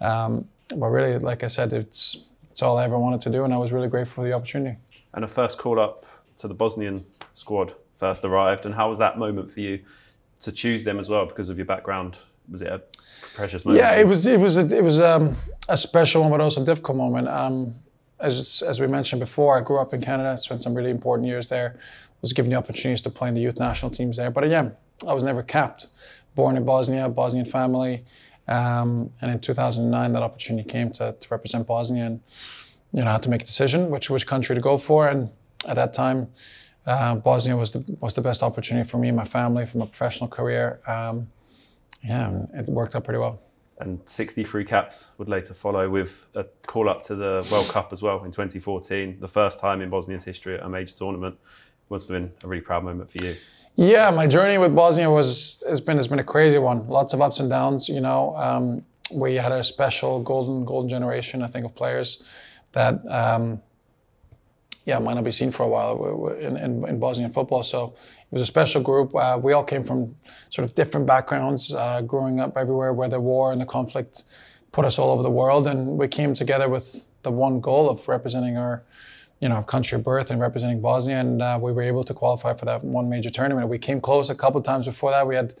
Um, 0.00 0.48
but 0.74 0.86
really, 0.86 1.18
like 1.18 1.44
I 1.44 1.48
said, 1.48 1.72
it's, 1.72 2.28
it's 2.50 2.62
all 2.62 2.78
I 2.78 2.84
ever 2.84 2.98
wanted 2.98 3.20
to 3.22 3.30
do, 3.30 3.44
and 3.44 3.52
I 3.52 3.58
was 3.58 3.72
really 3.72 3.88
grateful 3.88 4.22
for 4.22 4.28
the 4.28 4.32
opportunity. 4.32 4.78
And 5.12 5.24
a 5.24 5.28
first 5.28 5.58
call 5.58 5.78
up 5.78 6.06
to 6.38 6.48
the 6.48 6.54
Bosnian 6.54 7.04
squad 7.34 7.74
first 7.96 8.24
arrived, 8.24 8.64
and 8.64 8.74
how 8.74 8.88
was 8.88 8.98
that 8.98 9.18
moment 9.18 9.50
for 9.52 9.60
you 9.60 9.80
to 10.42 10.52
choose 10.52 10.84
them 10.84 10.98
as 10.98 11.08
well 11.08 11.26
because 11.26 11.50
of 11.50 11.58
your 11.58 11.66
background? 11.66 12.16
Was 12.50 12.62
it 12.62 12.68
a 12.68 12.82
precious 13.34 13.64
moment? 13.64 13.82
Yeah, 13.82 14.00
it 14.00 14.06
was. 14.06 14.26
It 14.26 14.40
was. 14.40 14.56
A, 14.56 14.66
it 14.76 14.82
was 14.82 14.98
um, 14.98 15.36
a 15.68 15.76
special 15.76 16.22
one, 16.22 16.30
but 16.30 16.40
also 16.40 16.62
a 16.62 16.64
difficult 16.64 16.96
moment. 16.96 17.28
Um, 17.28 17.74
as 18.20 18.62
as 18.66 18.80
we 18.80 18.86
mentioned 18.86 19.20
before, 19.20 19.58
I 19.58 19.62
grew 19.62 19.78
up 19.78 19.94
in 19.94 20.00
Canada, 20.00 20.36
spent 20.36 20.62
some 20.62 20.74
really 20.74 20.90
important 20.90 21.28
years 21.28 21.48
there. 21.48 21.78
Was 22.20 22.32
given 22.34 22.50
the 22.50 22.56
opportunities 22.56 23.00
to 23.02 23.10
play 23.10 23.28
in 23.28 23.34
the 23.34 23.40
youth 23.40 23.58
national 23.58 23.90
teams 23.92 24.18
there, 24.18 24.30
but 24.30 24.44
again, 24.44 24.76
I 25.08 25.14
was 25.14 25.24
never 25.24 25.42
capped. 25.42 25.86
Born 26.34 26.56
in 26.56 26.64
Bosnia, 26.64 27.08
Bosnian 27.08 27.46
family, 27.46 28.04
um, 28.46 29.10
and 29.22 29.30
in 29.30 29.40
2009, 29.40 30.12
that 30.12 30.22
opportunity 30.22 30.68
came 30.68 30.90
to, 30.92 31.16
to 31.18 31.28
represent 31.30 31.66
Bosnia, 31.66 32.04
and 32.04 32.20
you 32.92 33.02
know, 33.02 33.08
I 33.08 33.12
had 33.12 33.22
to 33.22 33.30
make 33.30 33.42
a 33.42 33.46
decision 33.46 33.90
which 33.90 34.10
which 34.10 34.26
country 34.26 34.54
to 34.54 34.60
go 34.60 34.76
for, 34.76 35.08
and 35.08 35.30
at 35.66 35.76
that 35.76 35.92
time. 35.92 36.28
Uh, 36.86 37.14
Bosnia 37.14 37.56
was 37.56 37.72
the 37.72 37.96
was 38.00 38.14
the 38.14 38.22
best 38.22 38.42
opportunity 38.42 38.88
for 38.88 38.98
me 38.98 39.08
and 39.08 39.16
my 39.16 39.24
family 39.24 39.66
from 39.66 39.82
a 39.82 39.86
professional 39.86 40.28
career. 40.28 40.80
Um, 40.86 41.28
yeah, 42.02 42.46
it 42.54 42.66
worked 42.66 42.96
out 42.96 43.04
pretty 43.04 43.18
well 43.18 43.38
and 43.80 44.00
63 44.04 44.64
caps 44.64 45.10
would 45.18 45.28
later 45.28 45.54
follow 45.54 45.88
with 45.88 46.26
a 46.34 46.44
call 46.66 46.88
up 46.88 47.02
to 47.04 47.14
the 47.14 47.46
World 47.50 47.68
Cup 47.68 47.92
as 47.92 48.02
well 48.02 48.22
in 48.24 48.30
2014, 48.30 49.18
the 49.20 49.28
first 49.28 49.58
time 49.58 49.80
in 49.80 49.88
Bosnia's 49.90 50.24
history 50.24 50.54
at 50.54 50.62
a 50.62 50.68
major 50.68 50.94
tournament. 50.94 51.38
Must 51.88 52.08
have 52.08 52.20
been 52.20 52.32
a 52.44 52.46
really 52.46 52.62
proud 52.62 52.84
moment 52.84 53.10
for 53.10 53.24
you. 53.24 53.34
Yeah, 53.74 54.10
my 54.10 54.28
journey 54.28 54.58
with 54.58 54.76
Bosnia 54.76 55.10
was 55.10 55.64
has 55.68 55.80
been 55.80 55.96
has 55.96 56.06
been 56.06 56.20
a 56.20 56.24
crazy 56.24 56.58
one. 56.58 56.86
Lots 56.86 57.14
of 57.14 57.20
ups 57.20 57.40
and 57.40 57.50
downs. 57.50 57.88
You 57.88 58.00
know, 58.00 58.36
um, 58.36 58.84
we 59.12 59.34
had 59.34 59.50
a 59.50 59.64
special 59.64 60.22
golden 60.22 60.64
golden 60.64 60.88
generation, 60.88 61.42
I 61.42 61.48
think, 61.48 61.66
of 61.66 61.74
players 61.74 62.22
that 62.72 63.04
um, 63.08 63.60
yeah, 64.84 64.98
might 64.98 65.14
not 65.14 65.24
be 65.24 65.30
seen 65.30 65.50
for 65.50 65.64
a 65.64 65.68
while 65.68 66.28
in, 66.28 66.56
in, 66.56 66.88
in 66.88 66.98
Bosnian 66.98 67.30
football. 67.30 67.62
So 67.62 67.94
it 67.96 68.32
was 68.32 68.42
a 68.42 68.46
special 68.46 68.82
group. 68.82 69.14
Uh, 69.14 69.38
we 69.40 69.52
all 69.52 69.64
came 69.64 69.82
from 69.82 70.16
sort 70.48 70.64
of 70.68 70.74
different 70.74 71.06
backgrounds, 71.06 71.74
uh, 71.74 72.00
growing 72.02 72.40
up 72.40 72.56
everywhere 72.56 72.92
where 72.92 73.08
the 73.08 73.20
war 73.20 73.52
and 73.52 73.60
the 73.60 73.66
conflict 73.66 74.24
put 74.72 74.84
us 74.84 74.98
all 74.98 75.10
over 75.10 75.22
the 75.22 75.30
world, 75.30 75.66
and 75.66 75.98
we 75.98 76.08
came 76.08 76.32
together 76.34 76.68
with 76.68 77.04
the 77.22 77.30
one 77.30 77.60
goal 77.60 77.90
of 77.90 78.06
representing 78.08 78.56
our, 78.56 78.82
you 79.40 79.48
know, 79.48 79.62
country 79.62 79.96
of 79.96 80.04
birth 80.04 80.30
and 80.30 80.40
representing 80.40 80.80
Bosnia, 80.80 81.18
and 81.18 81.42
uh, 81.42 81.58
we 81.60 81.72
were 81.72 81.82
able 81.82 82.04
to 82.04 82.14
qualify 82.14 82.54
for 82.54 82.64
that 82.66 82.82
one 82.84 83.08
major 83.08 83.30
tournament. 83.30 83.68
We 83.68 83.78
came 83.78 84.00
close 84.00 84.30
a 84.30 84.34
couple 84.34 84.60
times 84.62 84.86
before 84.86 85.10
that. 85.10 85.26
We 85.26 85.34
had 85.34 85.54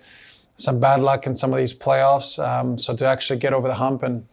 some 0.56 0.78
bad 0.80 1.00
luck 1.00 1.26
in 1.26 1.36
some 1.36 1.52
of 1.52 1.58
these 1.58 1.74
playoffs, 1.74 2.38
um, 2.38 2.78
so 2.78 2.94
to 2.96 3.04
actually 3.04 3.38
get 3.38 3.52
over 3.52 3.66
the 3.66 3.74
hump 3.74 4.02
and 4.02 4.26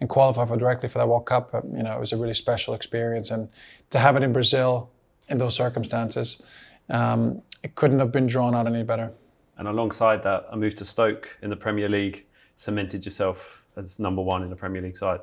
and 0.00 0.08
qualify 0.08 0.44
for 0.44 0.56
directly 0.56 0.88
for 0.88 0.98
that 0.98 1.08
World 1.08 1.26
Cup, 1.26 1.54
um, 1.54 1.76
you 1.76 1.82
know, 1.82 1.94
it 1.96 2.00
was 2.00 2.12
a 2.12 2.16
really 2.16 2.34
special 2.34 2.74
experience. 2.74 3.30
And 3.30 3.48
to 3.90 3.98
have 3.98 4.16
it 4.16 4.22
in 4.22 4.32
Brazil 4.32 4.90
in 5.28 5.38
those 5.38 5.56
circumstances, 5.56 6.42
um, 6.88 7.42
it 7.62 7.74
couldn't 7.74 7.98
have 7.98 8.12
been 8.12 8.26
drawn 8.26 8.54
out 8.54 8.66
any 8.66 8.82
better. 8.82 9.12
And 9.56 9.66
alongside 9.66 10.22
that, 10.22 10.46
a 10.50 10.56
move 10.56 10.76
to 10.76 10.84
Stoke 10.84 11.36
in 11.42 11.50
the 11.50 11.56
Premier 11.56 11.88
League 11.88 12.26
cemented 12.56 13.04
yourself 13.04 13.62
as 13.76 13.98
number 13.98 14.22
one 14.22 14.42
in 14.42 14.50
the 14.50 14.56
Premier 14.56 14.82
League 14.82 14.96
side. 14.96 15.20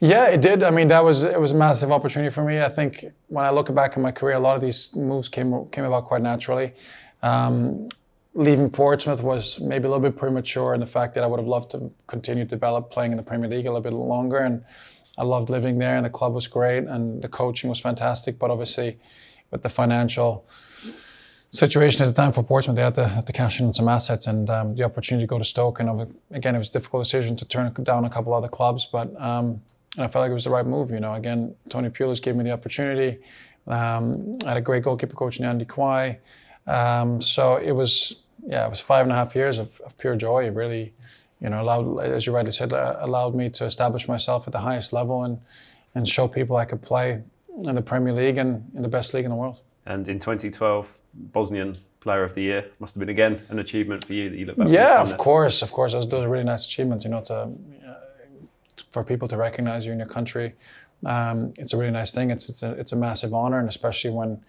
Yeah, 0.00 0.26
it 0.26 0.40
did. 0.40 0.62
I 0.62 0.70
mean, 0.70 0.88
that 0.88 1.04
was 1.04 1.22
it 1.22 1.40
was 1.40 1.52
a 1.52 1.56
massive 1.56 1.92
opportunity 1.92 2.30
for 2.30 2.44
me. 2.44 2.60
I 2.60 2.68
think 2.68 3.06
when 3.28 3.44
I 3.44 3.50
look 3.50 3.72
back 3.74 3.92
at 3.92 4.00
my 4.00 4.10
career, 4.10 4.36
a 4.36 4.40
lot 4.40 4.54
of 4.56 4.60
these 4.60 4.94
moves 4.96 5.28
came 5.28 5.66
came 5.70 5.84
about 5.84 6.04
quite 6.04 6.20
naturally. 6.22 6.72
Um, 7.22 7.88
leaving 8.34 8.68
Portsmouth 8.68 9.22
was 9.22 9.60
maybe 9.60 9.86
a 9.86 9.88
little 9.88 10.02
bit 10.02 10.16
premature 10.16 10.74
and 10.74 10.82
the 10.82 10.86
fact 10.86 11.14
that 11.14 11.22
I 11.22 11.26
would 11.26 11.38
have 11.38 11.46
loved 11.46 11.70
to 11.70 11.92
continue 12.06 12.44
to 12.44 12.50
develop 12.50 12.90
playing 12.90 13.12
in 13.12 13.16
the 13.16 13.22
Premier 13.22 13.48
League 13.48 13.66
a 13.66 13.70
little 13.70 13.80
bit 13.80 13.92
longer. 13.92 14.38
And 14.38 14.64
I 15.16 15.22
loved 15.22 15.48
living 15.48 15.78
there, 15.78 15.96
and 15.96 16.04
the 16.04 16.10
club 16.10 16.34
was 16.34 16.48
great, 16.48 16.84
and 16.84 17.22
the 17.22 17.28
coaching 17.28 17.70
was 17.70 17.78
fantastic. 17.78 18.38
But 18.38 18.50
obviously, 18.50 18.98
with 19.52 19.62
the 19.62 19.68
financial 19.68 20.44
situation 21.50 22.02
at 22.02 22.06
the 22.06 22.12
time 22.12 22.32
for 22.32 22.42
Portsmouth, 22.42 22.74
they 22.74 22.82
had 22.82 22.96
to, 22.96 23.06
had 23.06 23.26
to 23.28 23.32
cash 23.32 23.60
in 23.60 23.66
on 23.66 23.74
some 23.74 23.86
assets 23.86 24.26
and 24.26 24.50
um, 24.50 24.74
the 24.74 24.82
opportunity 24.82 25.24
to 25.24 25.28
go 25.28 25.38
to 25.38 25.44
Stoke. 25.44 25.78
And 25.78 26.12
again, 26.32 26.56
it 26.56 26.58
was 26.58 26.68
a 26.68 26.72
difficult 26.72 27.04
decision 27.04 27.36
to 27.36 27.44
turn 27.44 27.72
down 27.84 28.04
a 28.04 28.10
couple 28.10 28.34
other 28.34 28.48
clubs, 28.48 28.86
but 28.86 29.14
um, 29.20 29.62
I 29.96 30.08
felt 30.08 30.22
like 30.22 30.32
it 30.32 30.34
was 30.34 30.44
the 30.44 30.50
right 30.50 30.66
move. 30.66 30.90
You 30.90 30.98
know, 30.98 31.14
again, 31.14 31.54
Tony 31.68 31.90
Pulis 31.90 32.20
gave 32.20 32.34
me 32.34 32.42
the 32.42 32.50
opportunity. 32.50 33.20
Um, 33.68 34.38
I 34.44 34.48
had 34.48 34.56
a 34.56 34.60
great 34.60 34.82
goalkeeper 34.82 35.14
coach 35.14 35.38
in 35.38 35.44
Andy 35.44 35.64
Quy. 35.64 36.18
Um, 36.66 37.20
so 37.20 37.56
it 37.56 37.72
was 37.72 38.23
yeah, 38.46 38.66
it 38.66 38.70
was 38.70 38.80
five 38.80 39.04
and 39.04 39.12
a 39.12 39.14
half 39.14 39.34
years 39.34 39.58
of, 39.58 39.80
of 39.84 39.96
pure 39.98 40.16
joy. 40.16 40.46
It 40.46 40.54
really, 40.54 40.92
you 41.40 41.48
know, 41.48 41.62
allowed, 41.62 42.00
as 42.00 42.26
you 42.26 42.34
rightly 42.34 42.52
said, 42.52 42.72
uh, 42.72 42.96
allowed 43.00 43.34
me 43.34 43.50
to 43.50 43.64
establish 43.64 44.08
myself 44.08 44.46
at 44.46 44.52
the 44.52 44.60
highest 44.60 44.92
level 44.92 45.24
and 45.24 45.40
and 45.94 46.08
show 46.08 46.26
people 46.26 46.56
I 46.56 46.64
could 46.64 46.82
play 46.82 47.22
in 47.62 47.74
the 47.74 47.82
Premier 47.82 48.12
League 48.12 48.36
and 48.36 48.70
in 48.74 48.82
the 48.82 48.88
best 48.88 49.14
league 49.14 49.24
in 49.24 49.30
the 49.30 49.36
world. 49.36 49.60
And 49.86 50.08
in 50.08 50.18
2012, 50.18 50.92
Bosnian 51.14 51.76
Player 52.00 52.24
of 52.24 52.34
the 52.34 52.42
Year 52.42 52.70
must 52.80 52.94
have 52.94 53.00
been 53.00 53.08
again 53.08 53.40
an 53.48 53.58
achievement 53.58 54.04
for 54.04 54.12
you 54.12 54.28
that 54.28 54.36
you 54.36 54.46
look 54.46 54.56
back. 54.56 54.68
Yeah, 54.68 55.00
of 55.00 55.16
course, 55.16 55.62
of 55.62 55.72
course. 55.72 55.92
Those, 55.92 56.08
those 56.08 56.24
are 56.24 56.28
really 56.28 56.44
nice 56.44 56.66
achievements. 56.66 57.04
You 57.04 57.10
know, 57.10 57.22
to, 57.22 57.34
uh, 57.34 57.94
for 58.90 59.04
people 59.04 59.28
to 59.28 59.36
recognize 59.36 59.86
you 59.86 59.92
in 59.92 59.98
your 59.98 60.08
country, 60.08 60.54
um, 61.06 61.54
it's 61.56 61.72
a 61.72 61.76
really 61.76 61.92
nice 61.92 62.10
thing. 62.10 62.30
It's 62.30 62.48
it's 62.48 62.62
a 62.62 62.72
it's 62.72 62.92
a 62.92 62.96
massive 62.96 63.32
honor, 63.32 63.58
and 63.58 63.68
especially 63.68 64.10
when 64.10 64.42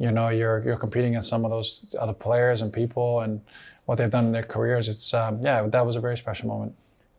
you 0.00 0.10
know 0.10 0.30
you're 0.30 0.64
you're 0.64 0.78
competing 0.78 1.10
against 1.10 1.28
some 1.28 1.44
of 1.44 1.50
those 1.50 1.94
other 2.00 2.14
players 2.14 2.62
and 2.62 2.72
people 2.72 3.20
and 3.20 3.42
what 3.84 3.98
they've 3.98 4.10
done 4.10 4.26
in 4.26 4.32
their 4.32 4.42
careers. 4.42 4.88
It's 4.88 5.12
um, 5.14 5.40
yeah, 5.42 5.62
that 5.62 5.86
was 5.86 5.94
a 5.94 6.00
very 6.00 6.16
special 6.16 6.48
moment. 6.48 6.74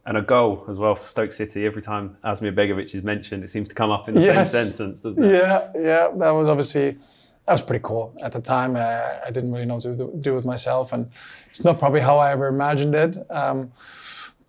And 0.05 0.17
a 0.17 0.21
goal 0.21 0.65
as 0.67 0.79
well 0.79 0.95
for 0.95 1.05
Stoke 1.05 1.31
City. 1.31 1.65
Every 1.65 1.83
time 1.83 2.17
Asmir 2.23 2.55
Begovic 2.55 2.95
is 2.95 3.03
mentioned, 3.03 3.43
it 3.43 3.51
seems 3.51 3.69
to 3.69 3.75
come 3.75 3.91
up 3.91 4.09
in 4.09 4.15
the 4.15 4.21
yes. 4.21 4.51
same 4.51 4.65
sentence, 4.65 5.01
doesn't 5.03 5.23
it? 5.23 5.31
Yeah, 5.31 5.71
yeah. 5.75 6.09
That 6.17 6.31
was 6.31 6.47
obviously 6.47 6.97
that 7.45 7.51
was 7.51 7.61
pretty 7.61 7.83
cool 7.83 8.17
at 8.19 8.31
the 8.31 8.41
time. 8.41 8.75
I, 8.75 9.27
I 9.27 9.31
didn't 9.31 9.51
really 9.51 9.65
know 9.65 9.75
what 9.75 9.83
to 9.83 10.11
do 10.19 10.33
with 10.33 10.45
myself, 10.45 10.91
and 10.91 11.11
it's 11.49 11.63
not 11.63 11.77
probably 11.77 12.01
how 12.01 12.17
I 12.17 12.31
ever 12.31 12.47
imagined 12.47 12.95
it. 12.95 13.15
Um, 13.29 13.71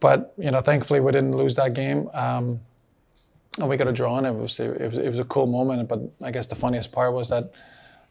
but 0.00 0.32
you 0.38 0.50
know, 0.50 0.60
thankfully 0.60 1.00
we 1.00 1.12
didn't 1.12 1.36
lose 1.36 1.54
that 1.56 1.74
game. 1.74 2.08
Um, 2.14 2.60
and 3.58 3.68
we 3.68 3.76
got 3.76 3.88
a 3.88 3.92
draw, 3.92 4.16
and 4.16 4.26
it 4.26 4.34
was, 4.34 4.58
it 4.58 4.80
was 4.80 4.96
it 4.96 5.10
was 5.10 5.18
a 5.18 5.24
cool 5.24 5.46
moment. 5.46 5.86
But 5.86 6.00
I 6.24 6.30
guess 6.30 6.46
the 6.46 6.54
funniest 6.54 6.92
part 6.92 7.12
was 7.12 7.28
that 7.28 7.52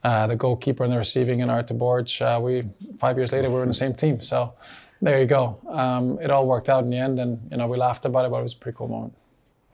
uh, 0.04 0.28
the 0.28 0.36
goalkeeper 0.36 0.84
and 0.84 0.94
the 0.94 0.98
receiving 0.98 1.42
and 1.42 1.52
Artur 1.52 1.76
Boruc, 1.76 2.22
uh, 2.22 2.40
we 2.40 2.64
five 2.98 3.18
years 3.18 3.32
later 3.32 3.50
we 3.50 3.56
were 3.56 3.64
in 3.64 3.68
the 3.68 3.74
same 3.74 3.94
team. 3.94 4.22
So 4.22 4.54
there 5.02 5.20
you 5.20 5.26
go. 5.26 5.60
Um, 5.70 6.20
it 6.22 6.32
all 6.32 6.48
worked 6.48 6.70
out 6.70 6.84
in 6.84 6.90
the 6.90 6.98
end, 6.98 7.20
and 7.20 7.40
you 7.52 7.58
know 7.58 7.68
we 7.68 7.78
laughed 7.78 8.06
about 8.06 8.26
it, 8.26 8.32
but 8.32 8.40
it 8.40 8.44
was 8.44 8.54
a 8.54 8.58
pretty 8.58 8.78
cool 8.78 8.88
moment. 8.88 9.14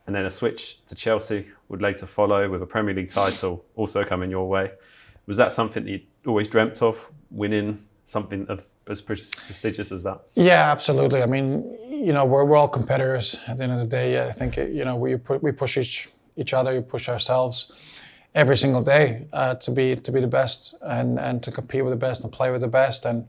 And 0.05 0.15
then 0.15 0.25
a 0.25 0.31
switch 0.31 0.79
to 0.87 0.95
Chelsea 0.95 1.47
would 1.67 1.81
later 1.81 2.07
follow 2.07 2.49
with 2.49 2.61
a 2.61 2.65
Premier 2.65 2.95
League 2.95 3.09
title 3.09 3.65
also 3.75 4.03
coming 4.05 4.31
your 4.31 4.47
way. 4.47 4.71
Was 5.25 5.35
that 5.37 5.51
something 5.51 5.83
that 5.83 5.91
you 5.91 6.01
always 6.25 6.47
dreamt 6.47 6.81
of, 6.81 6.97
winning 7.29 7.83
something 8.05 8.45
of 8.47 8.63
as 8.89 9.01
prestigious 9.01 9.91
as 9.91 10.03
that? 10.03 10.21
Yeah, 10.35 10.71
absolutely. 10.71 11.21
I 11.21 11.25
mean, 11.25 11.77
you 11.89 12.13
know, 12.13 12.23
we're, 12.23 12.45
we're 12.45 12.55
all 12.55 12.69
competitors 12.69 13.37
at 13.47 13.57
the 13.57 13.63
end 13.63 13.73
of 13.73 13.79
the 13.79 13.85
day. 13.85 14.25
I 14.25 14.31
think, 14.31 14.55
you 14.55 14.85
know, 14.85 14.95
we, 14.95 15.15
we 15.41 15.51
push 15.51 15.77
each, 15.77 16.07
each 16.37 16.53
other, 16.53 16.73
we 16.73 16.81
push 16.81 17.09
ourselves 17.09 17.96
every 18.37 18.55
single 18.55 18.83
day 18.83 19.25
uh, 19.33 19.55
to 19.55 19.71
be 19.71 19.95
to 19.95 20.11
be 20.11 20.21
the 20.21 20.27
best 20.27 20.75
and, 20.83 21.19
and 21.19 21.41
to 21.41 21.51
compete 21.51 21.83
with 21.83 21.91
the 21.91 21.97
best 22.07 22.23
and 22.23 22.31
play 22.31 22.51
with 22.51 22.61
the 22.61 22.67
best. 22.67 23.03
And, 23.03 23.27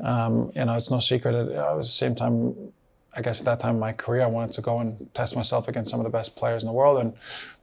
um, 0.00 0.50
you 0.56 0.64
know, 0.64 0.74
it's 0.74 0.90
no 0.90 0.98
secret 0.98 1.32
that 1.32 1.56
uh, 1.56 1.74
at 1.74 1.76
the 1.76 1.84
same 1.84 2.16
time, 2.16 2.72
I 3.16 3.22
guess 3.22 3.38
at 3.40 3.44
that 3.44 3.60
time 3.60 3.74
in 3.76 3.80
my 3.80 3.92
career, 3.92 4.22
I 4.22 4.26
wanted 4.26 4.52
to 4.54 4.60
go 4.60 4.80
and 4.80 5.14
test 5.14 5.36
myself 5.36 5.68
against 5.68 5.92
some 5.92 6.00
of 6.00 6.04
the 6.04 6.10
best 6.10 6.34
players 6.34 6.64
in 6.64 6.66
the 6.66 6.72
world. 6.72 6.98
And 7.00 7.14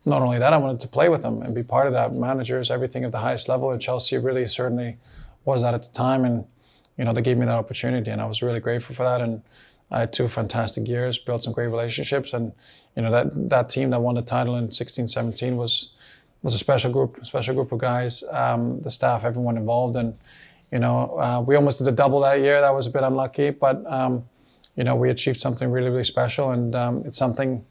not 0.05 0.21
only 0.21 0.39
that, 0.39 0.53
I 0.53 0.57
wanted 0.57 0.79
to 0.79 0.87
play 0.87 1.09
with 1.09 1.21
them 1.21 1.41
and 1.41 1.53
be 1.53 1.63
part 1.63 1.85
of 1.87 1.93
that. 1.93 2.13
Managers, 2.13 2.71
everything 2.71 3.03
at 3.03 3.11
the 3.11 3.19
highest 3.19 3.49
level. 3.49 3.71
And 3.71 3.81
Chelsea 3.81 4.17
really 4.17 4.45
certainly 4.45 4.97
was 5.43 5.63
that 5.63 5.73
at 5.73 5.83
the 5.83 5.91
time. 5.91 6.23
And, 6.23 6.45
you 6.97 7.03
know, 7.03 7.11
they 7.11 7.21
gave 7.21 7.37
me 7.37 7.45
that 7.45 7.55
opportunity. 7.55 8.09
And 8.09 8.21
I 8.21 8.25
was 8.25 8.41
really 8.41 8.61
grateful 8.61 8.95
for 8.95 9.03
that. 9.03 9.19
And 9.19 9.41
I 9.91 9.99
had 9.99 10.13
two 10.13 10.29
fantastic 10.29 10.87
years, 10.87 11.17
built 11.17 11.43
some 11.43 11.51
great 11.51 11.67
relationships. 11.67 12.31
And, 12.33 12.53
you 12.95 13.03
know, 13.03 13.11
that, 13.11 13.49
that 13.49 13.69
team 13.69 13.89
that 13.89 14.01
won 14.01 14.15
the 14.15 14.21
title 14.21 14.55
in 14.55 14.71
16 14.71 15.07
17 15.07 15.57
was, 15.57 15.94
was 16.45 16.53
a 16.53 16.59
special 16.59 16.91
group, 16.91 17.25
special 17.25 17.55
group 17.55 17.71
of 17.71 17.79
guys, 17.79 18.23
um, 18.29 18.79
the 18.81 18.91
staff, 18.91 19.25
everyone 19.25 19.57
involved. 19.57 19.95
And, 19.95 20.15
you 20.71 20.77
know, 20.77 21.17
uh, 21.19 21.41
we 21.41 21.55
almost 21.55 21.79
did 21.79 21.87
a 21.87 21.91
double 21.91 22.19
that 22.19 22.39
year. 22.39 22.61
That 22.61 22.69
was 22.69 22.85
a 22.85 22.91
bit 22.91 23.01
unlucky. 23.01 23.49
But, 23.49 23.83
um, 23.91 24.25
you 24.75 24.83
know, 24.83 24.95
we 24.95 25.09
achieved 25.09 25.41
something 25.41 25.71
really, 25.71 25.89
really 25.89 26.03
special. 26.03 26.51
And 26.51 26.75
um, 26.75 27.01
it's 27.03 27.17
something 27.17 27.65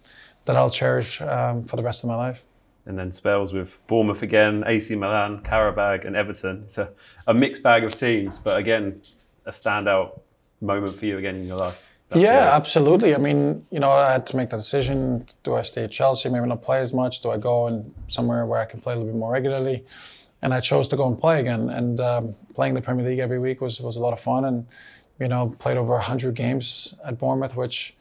that 0.47 0.57
I'll 0.57 0.71
cherish 0.71 1.21
um, 1.21 1.63
for 1.63 1.77
the 1.77 1.85
rest 1.85 2.03
of 2.03 2.09
my 2.09 2.17
life. 2.17 2.45
And 2.85 2.99
then 2.99 3.13
spells 3.13 3.53
with 3.53 3.79
Bournemouth 3.87 4.23
again, 4.23 4.65
AC 4.67 4.97
Milan, 4.97 5.39
Qarabag, 5.45 6.05
and 6.05 6.17
Everton. 6.17 6.65
It's 6.65 6.77
a, 6.77 6.91
a 7.29 7.33
mixed 7.33 7.63
bag 7.63 7.85
of 7.85 7.95
teams, 7.95 8.41
but 8.41 8.59
again, 8.59 9.01
a 9.47 9.53
standout 9.53 10.21
moment 10.61 10.99
for 10.99 11.07
you 11.07 11.17
again 11.17 11.37
in 11.37 11.47
your 11.47 11.59
life. 11.59 11.89
Yeah, 12.14 12.50
absolutely. 12.53 13.14
I 13.14 13.18
mean, 13.18 13.66
you 13.70 13.81
know, 13.81 13.90
I 13.90 14.12
had 14.12 14.27
to 14.27 14.37
make 14.37 14.50
the 14.50 14.57
decision: 14.57 15.27
do 15.42 15.55
I 15.55 15.62
stay 15.62 15.85
at 15.85 15.90
Chelsea, 15.90 16.29
maybe 16.29 16.46
not 16.46 16.62
play 16.62 16.81
as 16.81 16.92
much? 16.92 17.20
Do 17.20 17.31
I 17.31 17.38
go 17.38 17.66
and 17.66 17.92
somewhere 18.07 18.46
where 18.46 18.61
I 18.61 18.66
can 18.66 18.81
play 18.81 18.94
a 18.94 18.96
little 18.96 19.12
bit 19.12 19.18
more 19.18 19.33
regularly? 19.33 19.85
And 20.40 20.55
I 20.55 20.61
chose 20.61 20.88
to 20.88 20.96
go 20.96 21.09
and 21.09 21.18
play 21.18 21.40
again. 21.40 21.70
And 21.70 21.98
um, 22.00 22.35
playing 22.55 22.74
the 22.74 22.83
Premier 22.83 23.05
League 23.05 23.18
every 23.18 23.38
week 23.38 23.61
was 23.61 23.81
was 23.81 23.96
a 23.96 24.00
lot 24.00 24.12
of 24.12 24.20
fun. 24.20 24.44
And 24.44 24.66
you 25.18 25.29
know, 25.29 25.55
played 25.59 25.77
over 25.77 25.98
hundred 25.98 26.35
games 26.37 26.94
at 27.05 27.18
Bournemouth, 27.18 27.57
which 27.57 27.96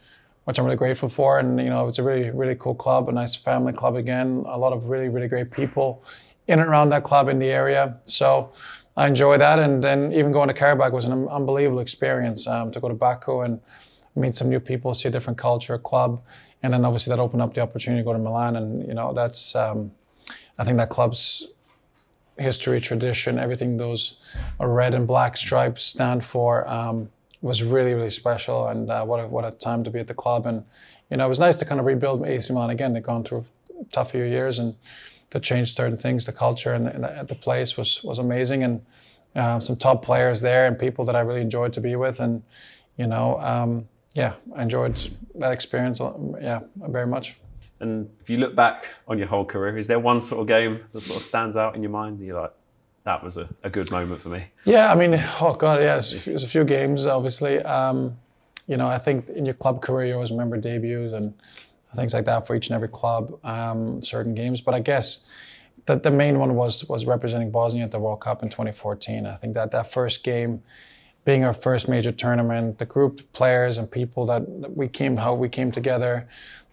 which 0.45 0.59
I'm 0.59 0.65
really 0.65 0.77
grateful 0.77 1.09
for. 1.09 1.39
And 1.39 1.59
you 1.59 1.69
know, 1.69 1.87
it's 1.87 1.97
a 1.99 2.03
really 2.03 2.29
really 2.29 2.55
cool 2.55 2.75
club, 2.75 3.09
a 3.09 3.11
nice 3.11 3.35
family 3.35 3.73
club 3.73 3.95
again. 3.95 4.43
A 4.47 4.57
lot 4.59 4.73
of 4.73 4.85
really 4.85 5.09
really 5.09 5.27
great 5.27 5.49
people 5.51 6.03
in 6.47 6.59
and 6.59 6.67
around 6.69 6.89
that 6.89 7.03
club 7.03 7.29
in 7.29 7.39
the 7.39 7.49
area. 7.49 7.97
So 8.05 8.51
I 8.95 9.07
enjoy 9.07 9.37
that. 9.37 9.57
And 9.59 9.83
then 9.83 10.13
even 10.13 10.31
going 10.31 10.49
to 10.49 10.53
Qarabag 10.53 10.91
was 10.91 11.05
an 11.05 11.27
unbelievable 11.29 11.79
experience 11.79 12.45
um, 12.45 12.69
to 12.71 12.79
go 12.79 12.89
to 12.89 12.93
Baku 12.93 13.41
and 13.41 13.59
meet 14.15 14.35
some 14.35 14.49
new 14.49 14.59
people, 14.59 14.93
see 14.93 15.07
a 15.07 15.11
different 15.11 15.37
culture, 15.37 15.77
club, 15.77 16.21
and 16.61 16.73
then 16.73 16.85
obviously 16.85 17.11
that 17.11 17.19
opened 17.19 17.41
up 17.41 17.53
the 17.53 17.61
opportunity 17.61 18.01
to 18.01 18.05
go 18.05 18.13
to 18.13 18.19
Milan. 18.19 18.55
And 18.55 18.87
you 18.87 18.93
know, 18.93 19.13
that's 19.13 19.55
um, 19.55 19.91
I 20.57 20.63
think 20.63 20.77
that 20.77 20.89
club's 20.89 21.47
history, 22.37 22.81
tradition, 22.81 23.37
everything 23.37 23.77
those 23.77 24.21
red 24.59 24.93
and 24.93 25.07
black 25.07 25.37
stripes 25.37 25.83
stand 25.83 26.23
for. 26.23 26.67
Um, 26.67 27.09
was 27.41 27.61
really 27.61 27.93
really 27.93 28.09
special, 28.09 28.67
and 28.67 28.89
uh, 28.89 29.03
what 29.03 29.19
a, 29.19 29.27
what 29.27 29.43
a 29.43 29.51
time 29.51 29.83
to 29.83 29.91
be 29.91 29.99
at 29.99 30.07
the 30.07 30.13
club. 30.13 30.45
And 30.45 30.63
you 31.11 31.17
know, 31.17 31.25
it 31.25 31.29
was 31.29 31.39
nice 31.39 31.57
to 31.57 31.65
kind 31.65 31.79
of 31.79 31.85
rebuild 31.85 32.25
AC 32.25 32.51
Milan 32.53 32.69
again. 32.69 32.93
They'd 32.93 33.03
gone 33.03 33.23
through 33.23 33.43
a 33.81 33.83
tough 33.91 34.11
few 34.11 34.23
years, 34.23 34.59
and 34.59 34.75
to 35.29 35.39
change 35.41 35.75
certain 35.75 35.97
things, 35.97 36.25
the 36.25 36.31
culture 36.31 36.73
and, 36.73 36.87
and 36.87 37.27
the 37.27 37.35
place 37.35 37.75
was 37.75 38.01
was 38.01 38.17
amazing, 38.17 38.63
and 38.63 38.85
uh, 39.35 39.59
some 39.59 39.75
top 39.75 40.03
players 40.05 40.39
there 40.41 40.65
and 40.65 40.79
people 40.79 41.03
that 41.05 41.15
I 41.15 41.19
really 41.19 41.41
enjoyed 41.41 41.73
to 41.73 41.81
be 41.81 41.97
with, 41.97 42.21
and 42.21 42.43
you 42.97 43.07
know, 43.07 43.39
um, 43.41 43.89
yeah, 44.13 44.33
I 44.55 44.63
enjoyed 44.63 44.99
that 45.35 45.51
experience. 45.51 45.99
Yeah, 45.99 46.61
very 46.75 47.07
much. 47.07 47.37
And 47.79 48.09
if 48.21 48.29
you 48.29 48.37
look 48.37 48.55
back 48.55 48.85
on 49.07 49.17
your 49.17 49.27
whole 49.27 49.45
career, 49.45 49.77
is 49.77 49.87
there 49.87 49.99
one 49.99 50.21
sort 50.21 50.41
of 50.41 50.47
game 50.47 50.79
that 50.93 51.01
sort 51.01 51.19
of 51.19 51.25
stands 51.25 51.57
out 51.57 51.75
in 51.75 51.83
your 51.83 51.91
mind? 51.91 52.19
You're 52.21 52.41
like, 52.41 52.53
that 53.03 53.23
was 53.23 53.35
a, 53.35 53.49
a 53.63 53.69
good 53.69 53.91
moment 53.91 54.21
for 54.21 54.29
me. 54.29 54.45
Yeah, 54.63 54.91
I 54.91 54.95
mean, 54.95 55.15
oh 55.41 55.55
god, 55.55 55.79
yeah, 55.79 55.93
there's, 55.93 56.25
there's 56.25 56.43
a 56.43 56.47
few 56.47 56.63
games, 56.63 57.05
obviously. 57.05 57.59
Um, 57.59 58.17
you 58.67 58.77
know, 58.77 58.87
I 58.87 58.97
think 58.97 59.29
in 59.29 59.45
your 59.45 59.55
club 59.55 59.81
career, 59.81 60.07
you 60.07 60.13
always 60.13 60.31
remember 60.31 60.57
debuts 60.57 61.11
and 61.11 61.33
things 61.95 62.13
like 62.13 62.25
that 62.25 62.47
for 62.47 62.55
each 62.55 62.67
and 62.67 62.75
every 62.75 62.87
club, 62.87 63.37
um, 63.43 64.01
certain 64.01 64.33
games. 64.33 64.61
But 64.61 64.73
I 64.73 64.79
guess 64.79 65.27
that 65.85 66.03
the 66.03 66.11
main 66.11 66.39
one 66.39 66.55
was 66.55 66.85
was 66.85 67.05
representing 67.05 67.51
Bosnia 67.51 67.83
at 67.83 67.91
the 67.91 67.99
World 67.99 68.21
Cup 68.21 68.41
in 68.43 68.49
2014. 68.49 69.25
I 69.25 69.35
think 69.35 69.53
that 69.55 69.71
that 69.71 69.91
first 69.91 70.23
game, 70.23 70.63
being 71.25 71.43
our 71.43 71.53
first 71.53 71.87
major 71.87 72.11
tournament, 72.11 72.79
the 72.79 72.85
group 72.85 73.19
of 73.19 73.33
players 73.33 73.77
and 73.77 73.89
people 73.89 74.25
that 74.25 74.75
we 74.75 74.87
came, 74.87 75.17
how 75.17 75.33
we 75.33 75.49
came 75.49 75.71
together 75.71 76.27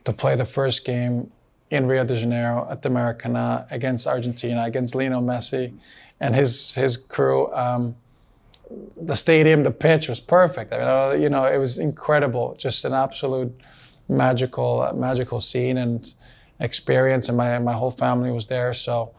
to 0.04 0.12
play 0.12 0.34
the 0.34 0.44
first 0.44 0.84
game 0.84 1.30
in 1.70 1.86
Rio 1.86 2.04
de 2.04 2.16
Janeiro 2.16 2.66
at 2.68 2.82
the 2.82 2.88
Maracanã 2.88 3.70
against 3.70 4.06
Argentina, 4.06 4.64
against 4.64 4.94
Lionel 4.94 5.22
Messi 5.22 5.72
and 6.18 6.34
his 6.34 6.74
his 6.74 6.96
crew. 6.96 7.52
Um, 7.54 7.96
the 9.00 9.16
stadium, 9.16 9.62
the 9.62 9.70
pitch 9.70 10.08
was 10.08 10.20
perfect. 10.20 10.72
I 10.72 10.78
mean, 10.78 10.86
uh, 10.86 11.10
you 11.10 11.28
know, 11.28 11.44
it 11.44 11.58
was 11.58 11.78
incredible. 11.78 12.54
Just 12.58 12.84
an 12.84 12.92
absolute 12.92 13.52
magical, 14.08 14.90
magical 14.94 15.40
scene 15.40 15.76
and 15.76 16.12
experience. 16.58 17.28
And 17.28 17.36
my 17.36 17.58
my 17.60 17.72
whole 17.72 17.90
family 17.90 18.30
was 18.32 18.46
there. 18.46 18.72
So, 18.72 19.12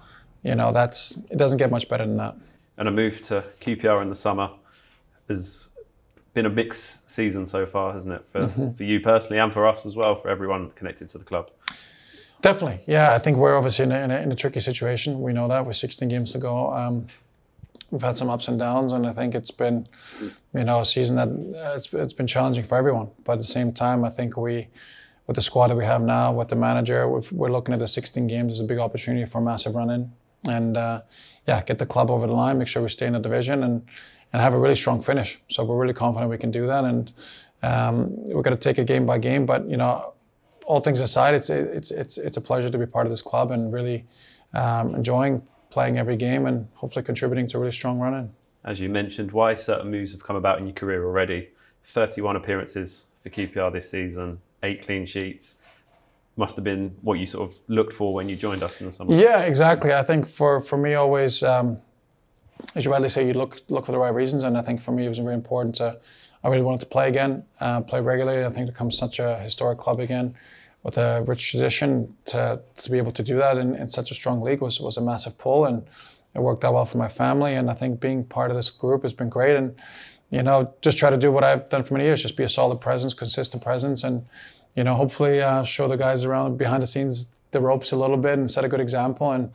you 0.44 0.56
know, 0.56 0.72
that's 0.72 1.17
it. 1.30 1.38
Doesn't 1.38 1.58
get 1.58 1.72
much 1.72 1.88
better 1.88 2.06
than 2.06 2.17
that. 2.17 2.36
And 2.78 2.88
a 2.88 2.91
move 2.91 3.22
to 3.24 3.44
QPR 3.62 4.02
in 4.02 4.10
the 4.10 4.15
summer 4.15 4.50
has 5.32 5.70
been 6.34 6.46
a 6.46 6.50
mixed 6.50 7.10
season 7.10 7.46
so 7.46 7.65
far, 7.65 7.94
hasn't 7.94 8.15
it? 8.15 8.26
For 8.32 8.41
mm-hmm. 8.41 8.72
for 8.72 8.84
you 8.84 9.00
personally 9.00 9.39
and 9.39 9.52
for 9.52 9.67
us 9.67 9.86
as 9.86 9.96
well, 9.96 10.15
for 10.15 10.30
everyone 10.30 10.72
connected 10.72 11.10
to 11.10 11.17
the 11.17 11.26
club. 11.26 11.50
Definitely, 12.41 12.82
yeah. 12.88 13.13
I 13.13 13.20
think 13.20 13.38
we're 13.38 13.56
obviously 13.56 13.86
in 13.86 13.91
a, 13.91 14.00
in 14.00 14.12
a, 14.12 14.22
in 14.22 14.32
a 14.32 14.36
tricky 14.36 14.62
situation. 14.62 15.22
We 15.22 15.32
know 15.32 15.48
that 15.48 15.65
with 15.65 15.76
16 15.76 16.10
games 16.10 16.32
to 16.32 16.39
go. 16.39 16.74
Um, 16.74 17.08
we've 17.91 18.02
had 18.02 18.17
some 18.17 18.30
ups 18.30 18.48
and 18.48 18.58
downs, 18.58 18.94
and 18.94 19.06
I 19.06 19.13
think 19.13 19.36
it's 19.36 19.52
been, 19.52 19.88
you 20.54 20.63
know, 20.63 20.80
a 20.80 20.86
season 20.86 21.17
that 21.17 21.28
uh, 21.28 21.76
it's, 21.76 21.94
it's 21.94 22.13
been 22.13 22.26
challenging 22.26 22.63
for 22.63 22.78
everyone. 22.78 23.10
But 23.24 23.34
at 23.34 23.38
the 23.39 23.44
same 23.44 23.72
time, 23.74 24.04
I 24.04 24.10
think 24.10 24.38
we, 24.38 24.70
with 25.28 25.36
the 25.36 25.41
squad 25.41 25.67
that 25.67 25.76
we 25.76 25.86
have 25.86 26.02
now, 26.02 26.32
with 26.32 26.48
the 26.48 26.56
manager, 26.56 27.08
we're 27.08 27.52
looking 27.52 27.74
at 27.74 27.80
the 27.80 27.88
16 27.88 28.26
games 28.26 28.54
as 28.54 28.60
a 28.60 28.63
big 28.63 28.80
opportunity 28.80 29.26
for 29.26 29.38
a 29.38 29.41
massive 29.41 29.76
run 29.76 29.91
in, 29.91 30.12
and 30.48 30.78
uh, 30.78 31.02
yeah, 31.48 31.62
get 31.62 31.78
the 31.78 31.86
club 31.86 32.10
over 32.10 32.26
the 32.26 32.34
line, 32.34 32.58
make 32.58 32.67
sure 32.67 32.82
we 32.82 32.89
stay 32.89 33.06
in 33.06 33.13
the 33.13 33.20
division, 33.20 33.62
and 33.63 33.84
and 34.34 34.41
have 34.41 34.54
a 34.54 34.60
really 34.60 34.76
strong 34.76 35.02
finish. 35.02 35.39
So 35.50 35.63
we're 35.63 35.78
really 35.78 35.94
confident 35.94 36.30
we 36.30 36.38
can 36.38 36.52
do 36.52 36.65
that, 36.67 36.84
and 36.84 37.13
um, 37.63 38.08
we're 38.28 38.41
going 38.41 38.58
to 38.58 38.62
take 38.62 38.78
it 38.80 38.88
game 38.88 39.06
by 39.06 39.17
game. 39.17 39.46
But 39.46 39.70
you 39.70 39.78
know 39.78 40.13
all 40.65 40.80
things 40.80 41.00
aside, 41.00 41.34
it's 41.34 41.50
it's 41.50 41.91
it's 41.91 42.17
it's 42.17 42.38
a 42.38 42.41
pleasure 42.41 42.70
to 42.70 42.78
be 42.78 42.86
part 42.86 43.06
of 43.06 43.12
this 43.12 43.22
club 43.22 43.52
and 43.52 43.74
really 43.74 44.06
um, 44.54 44.96
enjoying 44.96 45.44
playing 45.70 45.98
every 45.98 46.17
game 46.17 46.46
and 46.46 46.67
hopefully 46.76 47.04
contributing 47.04 47.48
to 47.48 47.58
a 47.58 47.60
really 47.60 47.72
strong 47.72 48.00
run 48.00 48.13
in. 48.13 48.32
As 48.63 48.80
you 48.80 48.89
mentioned, 48.89 49.32
why 49.32 49.56
certain 49.56 49.89
moves 49.89 50.12
have 50.12 50.22
come 50.22 50.36
about 50.36 50.60
in 50.60 50.67
your 50.67 50.74
career 50.74 51.04
already. 51.04 51.50
31 51.86 52.36
appearances 52.36 53.06
for 53.24 53.30
QPR 53.30 53.74
this 53.74 53.89
season, 53.89 54.39
eight 54.62 54.86
clean 54.86 55.06
sheets. 55.06 55.56
Must 56.36 56.56
have 56.56 56.63
been 56.63 56.96
what 57.02 57.15
you 57.15 57.26
sort 57.26 57.50
of 57.50 57.58
looked 57.67 57.94
for 57.94 58.13
when 58.13 58.30
you 58.30 58.36
joined 58.36 58.63
us 58.63 58.80
in 58.80 58.88
the 58.88 58.91
summer. 58.91 59.15
Yeah, 59.15 59.41
exactly. 59.41 59.94
I 59.94 60.04
think 60.04 60.28
for, 60.28 60.62
for 60.62 60.78
me, 60.78 60.94
always, 60.94 61.44
um, 61.44 61.80
as 62.76 62.86
you 62.86 62.91
rightly 62.91 63.10
say, 63.10 63.28
you 63.28 63.34
look 63.34 63.62
look 63.69 63.86
for 63.86 63.91
the 63.91 64.00
right 64.00 64.13
reasons, 64.13 64.43
and 64.43 64.58
I 64.58 64.62
think 64.62 64.82
for 64.82 64.91
me, 64.91 65.06
it 65.06 65.10
was 65.10 65.19
very 65.19 65.36
important 65.36 65.76
to 65.76 65.97
I 66.43 66.50
really 66.50 66.63
wanted 66.63 66.82
to 66.82 66.88
play 66.88 67.08
again, 67.08 67.45
uh, 67.60 67.82
play 67.82 68.02
regularly. 68.02 68.43
I 68.43 68.50
think 68.50 68.65
to 68.67 68.71
become 68.71 68.91
such 68.91 69.19
a 69.19 69.38
historic 69.38 69.78
club 69.78 70.00
again 70.00 70.36
with 70.84 70.97
a 70.97 71.24
rich 71.28 71.52
tradition 71.52 72.15
to, 72.26 72.62
to 72.76 72.91
be 72.91 72.97
able 72.97 73.12
to 73.12 73.24
do 73.24 73.38
that 73.38 73.58
in, 73.58 73.76
in 73.76 73.88
such 73.88 74.10
a 74.10 74.15
strong 74.15 74.41
league 74.41 74.62
was, 74.62 74.80
was 74.80 74.97
a 74.97 75.02
massive 75.02 75.38
pull 75.38 75.65
and 75.65 75.86
it 76.34 76.39
worked 76.39 76.63
out 76.63 76.74
well 76.74 76.86
for 76.86 76.97
my 76.97 77.08
family. 77.08 77.54
And 77.54 77.69
I 77.69 77.76
think 77.76 78.00
being 78.00 78.24
part 78.24 78.50
of 78.50 78.58
this 78.58 78.71
group 78.71 79.04
has 79.04 79.13
been 79.13 79.30
great. 79.30 79.56
And, 79.56 79.76
you 80.32 80.41
know, 80.41 80.74
just 80.82 80.97
try 80.97 81.12
to 81.12 81.17
do 81.17 81.32
what 81.32 81.43
I've 81.43 81.69
done 81.69 81.84
for 81.84 81.93
many 81.93 82.06
years, 82.06 82.24
just 82.24 82.38
be 82.38 82.43
a 82.43 82.50
solid 82.50 82.82
presence, 82.82 83.13
consistent 83.13 83.62
presence, 83.62 84.04
and, 84.04 84.26
you 84.76 84.84
know, 84.84 84.95
hopefully 84.95 85.41
uh, 85.41 85.63
show 85.63 85.88
the 85.88 85.97
guys 85.97 86.24
around 86.24 86.58
behind 86.58 86.82
the 86.82 86.88
scenes 86.88 87.28
the 87.52 87.60
ropes 87.60 87.91
a 87.91 87.97
little 87.97 88.17
bit 88.17 88.39
and 88.39 88.50
set 88.50 88.63
a 88.63 88.69
good 88.69 88.80
example. 88.80 89.32
And, 89.32 89.52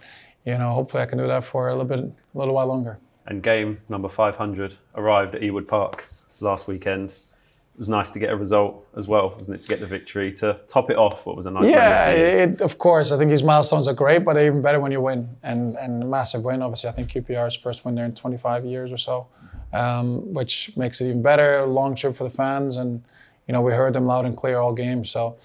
you 0.46 0.56
know, 0.56 0.70
hopefully 0.70 1.02
I 1.02 1.06
can 1.06 1.18
do 1.18 1.26
that 1.26 1.44
for 1.44 1.68
a 1.68 1.72
little 1.72 1.84
bit, 1.84 1.98
a 1.98 2.38
little 2.38 2.54
while 2.54 2.66
longer. 2.68 2.98
And 3.26 3.42
game 3.42 3.78
number 3.88 4.08
500 4.08 4.76
arrived 4.94 5.34
at 5.34 5.42
Ewood 5.42 5.66
Park 5.66 6.04
last 6.40 6.68
weekend. 6.68 7.10
It 7.10 7.80
was 7.80 7.88
nice 7.90 8.10
to 8.12 8.18
get 8.18 8.30
a 8.30 8.36
result 8.36 8.86
as 8.96 9.06
well, 9.06 9.34
wasn't 9.36 9.58
it? 9.58 9.62
To 9.64 9.68
get 9.68 9.80
the 9.80 9.86
victory 9.86 10.32
to 10.34 10.58
top 10.68 10.88
it 10.90 10.96
off. 10.96 11.26
What 11.26 11.36
was 11.36 11.44
a 11.44 11.50
nice. 11.50 11.68
Yeah, 11.68 12.10
it, 12.10 12.60
of 12.62 12.78
course. 12.78 13.12
I 13.12 13.18
think 13.18 13.30
these 13.30 13.42
milestones 13.42 13.86
are 13.88 13.92
great, 13.92 14.24
but 14.24 14.32
they're 14.34 14.46
even 14.46 14.62
better 14.62 14.80
when 14.80 14.92
you 14.92 15.00
win, 15.02 15.36
and 15.42 15.76
and 15.76 16.02
a 16.04 16.06
massive 16.06 16.42
win. 16.44 16.62
Obviously, 16.62 16.88
I 16.88 16.92
think 16.94 17.10
QPR's 17.10 17.54
first 17.56 17.84
win 17.84 17.94
there 17.96 18.06
in 18.06 18.14
25 18.14 18.64
years 18.64 18.92
or 18.92 18.96
so. 18.96 19.26
um, 19.74 20.32
which 20.32 20.74
makes 20.76 21.00
it 21.02 21.08
even 21.08 21.20
better. 21.22 21.66
Long 21.66 21.94
trip 21.96 22.14
for 22.14 22.24
the 22.24 22.30
fans, 22.30 22.76
and 22.76 23.02
you 23.46 23.52
know 23.52 23.60
we 23.60 23.72
heard 23.72 23.92
them 23.92 24.06
loud 24.06 24.24
and 24.24 24.36
clear 24.36 24.58
all 24.58 24.72
game. 24.72 25.04
So. 25.04 25.36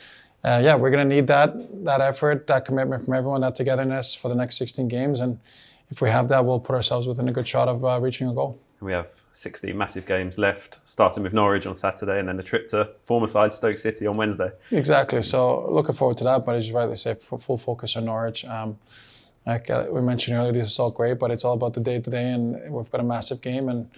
Uh, 0.43 0.59
yeah, 0.63 0.75
we're 0.75 0.89
going 0.89 1.07
to 1.07 1.15
need 1.15 1.27
that 1.27 1.53
that 1.85 2.01
effort, 2.01 2.47
that 2.47 2.65
commitment 2.65 3.03
from 3.03 3.13
everyone, 3.13 3.41
that 3.41 3.55
togetherness 3.55 4.15
for 4.15 4.27
the 4.27 4.35
next 4.35 4.57
16 4.57 4.87
games, 4.87 5.19
and 5.19 5.39
if 5.89 6.01
we 6.01 6.09
have 6.09 6.29
that, 6.29 6.45
we'll 6.45 6.59
put 6.59 6.75
ourselves 6.75 7.05
within 7.07 7.27
a 7.27 7.31
good 7.31 7.47
shot 7.47 7.67
of 7.67 7.83
uh, 7.83 7.99
reaching 7.99 8.27
a 8.27 8.33
goal. 8.33 8.59
We 8.79 8.93
have 8.93 9.09
60 9.33 9.73
massive 9.73 10.05
games 10.05 10.37
left, 10.37 10.79
starting 10.85 11.23
with 11.23 11.33
Norwich 11.33 11.65
on 11.65 11.75
Saturday 11.75 12.19
and 12.19 12.27
then 12.27 12.39
a 12.39 12.43
trip 12.43 12.69
to 12.69 12.89
former 13.03 13.27
side 13.27 13.53
Stoke 13.53 13.77
City 13.77 14.07
on 14.07 14.17
Wednesday. 14.17 14.51
Exactly. 14.71 15.21
So 15.21 15.69
looking 15.71 15.93
forward 15.93 16.17
to 16.17 16.23
that. 16.23 16.45
But 16.45 16.55
as 16.55 16.69
you 16.69 16.75
rightly 16.75 16.95
say, 16.95 17.13
full 17.13 17.57
focus 17.57 17.95
on 17.97 18.05
Norwich. 18.05 18.45
Um, 18.45 18.79
like 19.45 19.69
uh, 19.69 19.87
we 19.89 20.01
mentioned 20.01 20.37
earlier, 20.37 20.51
this 20.51 20.67
is 20.67 20.79
all 20.79 20.91
great, 20.91 21.17
but 21.19 21.31
it's 21.31 21.43
all 21.43 21.53
about 21.53 21.73
the 21.73 21.79
day 21.79 21.99
to 21.99 22.09
day, 22.09 22.31
and 22.31 22.71
we've 22.71 22.91
got 22.91 23.01
a 23.01 23.03
massive 23.03 23.41
game. 23.41 23.69
And 23.69 23.89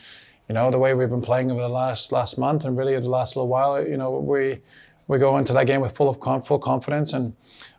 you 0.47 0.56
know 0.56 0.71
the 0.71 0.79
way 0.79 0.93
we've 0.93 1.10
been 1.10 1.21
playing 1.21 1.51
over 1.51 1.60
the 1.60 1.69
last 1.69 2.12
last 2.12 2.38
month, 2.38 2.63
and 2.63 2.77
really 2.77 2.97
the 2.97 3.10
last 3.10 3.36
little 3.36 3.49
while, 3.49 3.86
you 3.86 3.97
know 3.97 4.12
we 4.12 4.62
we 5.08 5.20
go 5.20 5.38
into 5.38 5.54
that 5.54 5.68
game 5.68 5.82
with 5.82 5.96
full 5.96 6.10
of 6.10 6.46
full 6.46 6.60
confidence, 6.60 7.13
and 7.13 7.36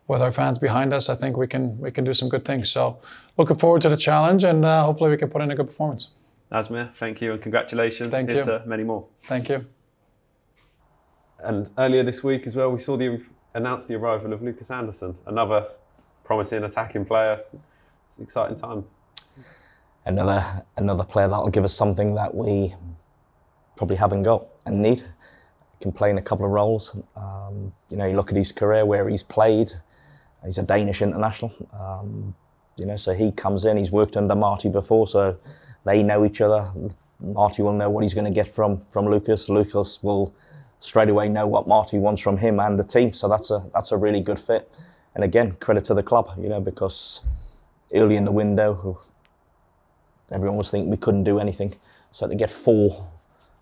with 0.06 0.20
our 0.20 0.32
fans 0.32 0.58
behind 0.58 0.92
us, 0.92 1.08
I 1.08 1.14
think 1.14 1.36
we 1.36 1.46
can 1.46 1.78
we 1.78 1.90
can 1.90 2.04
do 2.04 2.14
some 2.14 2.28
good 2.28 2.44
things. 2.44 2.70
So 2.70 3.00
looking 3.36 3.56
forward 3.56 3.82
to 3.82 3.88
the 3.88 3.96
challenge, 3.96 4.44
and 4.44 4.64
uh, 4.64 4.84
hopefully 4.84 5.10
we 5.10 5.16
can 5.16 5.30
put 5.30 5.42
in 5.42 5.50
a 5.50 5.54
good 5.54 5.66
performance. 5.66 6.10
Asmir, 6.52 6.94
thank 6.96 7.20
you 7.20 7.32
and 7.32 7.42
congratulations. 7.42 8.10
Thank 8.10 8.30
Here's 8.30 8.46
you. 8.46 8.58
to 8.58 8.62
many 8.66 8.84
more. 8.84 9.06
Thank 9.24 9.48
you. 9.48 9.66
And 11.42 11.70
earlier 11.78 12.02
this 12.02 12.22
week 12.22 12.46
as 12.46 12.54
well, 12.56 12.70
we 12.70 12.78
saw 12.78 12.96
the 12.96 13.20
announced 13.54 13.88
the 13.88 13.94
arrival 13.94 14.32
of 14.32 14.42
Lucas 14.42 14.70
Andersen, 14.70 15.16
another 15.26 15.66
promising 16.24 16.64
attacking 16.64 17.04
player. 17.04 17.40
It's 18.06 18.18
an 18.18 18.24
exciting 18.24 18.56
time. 18.56 18.84
Another 20.06 20.64
another 20.76 21.04
player 21.04 21.28
that'll 21.28 21.48
give 21.48 21.64
us 21.64 21.74
something 21.74 22.14
that 22.14 22.34
we 22.34 22.74
probably 23.76 23.96
haven't 23.96 24.22
got 24.22 24.46
and 24.66 24.82
need. 24.82 25.02
Can 25.80 25.92
play 25.92 26.10
in 26.10 26.18
a 26.18 26.22
couple 26.22 26.46
of 26.46 26.52
roles. 26.52 26.96
Um, 27.16 27.72
you 27.90 27.96
know, 27.96 28.06
you 28.06 28.16
look 28.16 28.30
at 28.30 28.36
his 28.36 28.52
career 28.52 28.86
where 28.86 29.08
he's 29.08 29.22
played. 29.22 29.70
He's 30.44 30.58
a 30.58 30.62
Danish 30.62 31.02
international. 31.02 31.52
Um, 31.78 32.34
you 32.76 32.86
know, 32.86 32.96
so 32.96 33.12
he 33.12 33.32
comes 33.32 33.64
in. 33.64 33.76
He's 33.76 33.90
worked 33.90 34.16
under 34.16 34.34
Marty 34.34 34.68
before, 34.68 35.06
so 35.06 35.36
they 35.84 36.02
know 36.02 36.24
each 36.24 36.40
other. 36.40 36.70
Marty 37.20 37.62
will 37.62 37.72
know 37.72 37.90
what 37.90 38.02
he's 38.02 38.14
going 38.14 38.26
to 38.26 38.34
get 38.34 38.48
from 38.48 38.78
from 38.78 39.06
Lucas. 39.06 39.48
Lucas 39.48 40.02
will 40.02 40.34
straight 40.78 41.08
away 41.08 41.28
know 41.28 41.46
what 41.46 41.66
Marty 41.66 41.98
wants 41.98 42.20
from 42.20 42.36
him 42.36 42.60
and 42.60 42.78
the 42.78 42.84
team. 42.84 43.12
So 43.12 43.28
that's 43.28 43.50
a 43.50 43.64
that's 43.72 43.92
a 43.92 43.96
really 43.96 44.20
good 44.20 44.38
fit. 44.38 44.70
And 45.14 45.24
again, 45.24 45.52
credit 45.60 45.84
to 45.86 45.94
the 45.94 46.02
club, 46.02 46.30
you 46.38 46.48
know, 46.48 46.60
because 46.60 47.22
early 47.94 48.16
in 48.16 48.24
the 48.24 48.32
window, 48.32 49.00
everyone 50.30 50.58
was 50.58 50.70
thinking 50.70 50.90
we 50.90 50.96
couldn't 50.96 51.24
do 51.24 51.38
anything. 51.38 51.74
So 52.10 52.26
to 52.26 52.34
get 52.34 52.50
four 52.50 53.08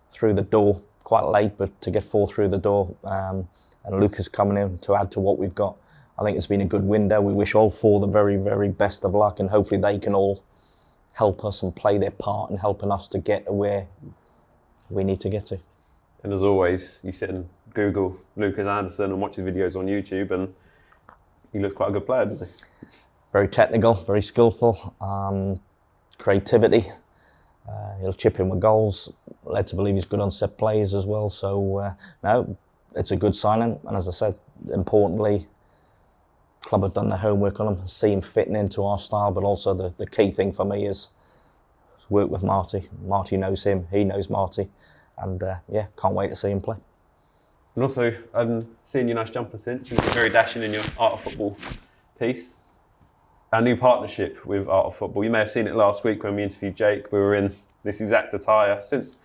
through 0.09 0.33
the 0.33 0.41
door, 0.41 0.81
quite 1.03 1.25
late, 1.25 1.57
but 1.57 1.79
to 1.81 1.91
get 1.91 2.03
four 2.03 2.27
through 2.27 2.49
the 2.49 2.57
door, 2.57 2.95
um, 3.03 3.47
and 3.85 3.99
Lucas 3.99 4.27
coming 4.27 4.57
in 4.57 4.77
to 4.79 4.95
add 4.95 5.11
to 5.11 5.19
what 5.19 5.37
we've 5.37 5.55
got, 5.55 5.75
I 6.17 6.23
think 6.23 6.37
it's 6.37 6.47
been 6.47 6.61
a 6.61 6.65
good 6.65 6.83
window. 6.83 7.21
We 7.21 7.33
wish 7.33 7.55
all 7.55 7.69
four 7.69 7.99
the 7.99 8.07
very, 8.07 8.37
very 8.37 8.69
best 8.69 9.03
of 9.03 9.13
luck, 9.13 9.39
and 9.39 9.49
hopefully 9.49 9.81
they 9.81 9.99
can 9.99 10.13
all 10.13 10.43
help 11.13 11.43
us 11.45 11.61
and 11.61 11.75
play 11.75 11.97
their 11.97 12.11
part 12.11 12.49
in 12.49 12.57
helping 12.57 12.91
us 12.91 13.07
to 13.09 13.19
get 13.19 13.45
to 13.45 13.53
where 13.53 13.87
we 14.89 15.03
need 15.03 15.19
to 15.21 15.29
get 15.29 15.45
to. 15.47 15.59
And 16.23 16.31
as 16.31 16.43
always, 16.43 17.01
you 17.03 17.11
sit 17.11 17.29
and 17.29 17.49
Google 17.73 18.17
Lucas 18.35 18.67
Andersen 18.67 19.11
and 19.11 19.19
watch 19.19 19.35
his 19.35 19.45
videos 19.45 19.75
on 19.75 19.87
YouTube, 19.87 20.31
and 20.31 20.53
he 21.51 21.59
looks 21.59 21.75
quite 21.75 21.89
a 21.89 21.91
good 21.91 22.05
player, 22.05 22.25
does 22.25 22.39
he? 22.39 22.47
Very 23.31 23.47
technical, 23.47 23.95
very 23.95 24.21
skillful, 24.21 24.95
um, 25.01 25.59
creativity. 26.17 26.85
Uh, 27.67 27.95
he'll 27.99 28.13
chip 28.13 28.39
in 28.39 28.49
with 28.49 28.59
goals. 28.59 29.11
Led 29.43 29.67
to 29.67 29.75
believe 29.75 29.95
he's 29.95 30.05
good 30.05 30.19
on 30.19 30.31
set 30.31 30.57
plays 30.57 30.93
as 30.93 31.05
well. 31.05 31.29
So 31.29 31.77
uh, 31.77 31.93
no, 32.23 32.57
it's 32.95 33.11
a 33.11 33.15
good 33.15 33.35
signing. 33.35 33.79
And 33.85 33.95
as 33.97 34.07
I 34.07 34.11
said, 34.11 34.39
importantly, 34.73 35.47
club 36.61 36.83
have 36.83 36.93
done 36.93 37.09
their 37.09 37.17
homework 37.17 37.59
on 37.59 37.67
him, 37.75 37.87
see 37.87 38.11
him 38.11 38.21
fitting 38.21 38.55
into 38.55 38.83
our 38.83 38.97
style. 38.97 39.31
But 39.31 39.43
also 39.43 39.73
the, 39.73 39.93
the 39.97 40.07
key 40.07 40.31
thing 40.31 40.51
for 40.51 40.65
me 40.65 40.85
is 40.85 41.11
work 42.09 42.29
with 42.29 42.43
Marty. 42.43 42.89
Marty 43.05 43.37
knows 43.37 43.63
him. 43.63 43.87
He 43.91 44.03
knows 44.03 44.29
Marty. 44.29 44.69
And 45.17 45.41
uh, 45.43 45.57
yeah, 45.69 45.87
can't 45.99 46.13
wait 46.13 46.29
to 46.29 46.35
see 46.35 46.51
him 46.51 46.61
play. 46.61 46.77
And 47.75 47.83
also, 47.83 48.13
I've 48.33 48.65
seen 48.83 49.07
your 49.07 49.15
nice 49.15 49.31
jumper 49.31 49.57
since. 49.57 49.89
Been 49.89 49.99
very 50.13 50.29
dashing 50.29 50.61
in 50.61 50.71
your 50.73 50.83
art 50.97 51.13
of 51.13 51.23
football 51.23 51.57
piece. 52.19 52.57
Our 53.53 53.61
new 53.61 53.77
partnership 53.77 54.43
with 54.47 54.67
Art 54.67 54.87
of 54.87 54.95
Football. 54.95 55.23
You 55.23 55.29
may 55.29 55.37
have 55.37 55.51
seen 55.51 55.67
it 55.67 55.75
last 55.75 56.03
week 56.03 56.23
when 56.23 56.35
we 56.35 56.41
interviewed 56.41 56.75
Jake. 56.75 57.11
We 57.11 57.19
were 57.19 57.35
in 57.35 57.53
this 57.83 58.01
exact 58.01 58.33
attire. 58.33 58.79
Since 58.79 59.17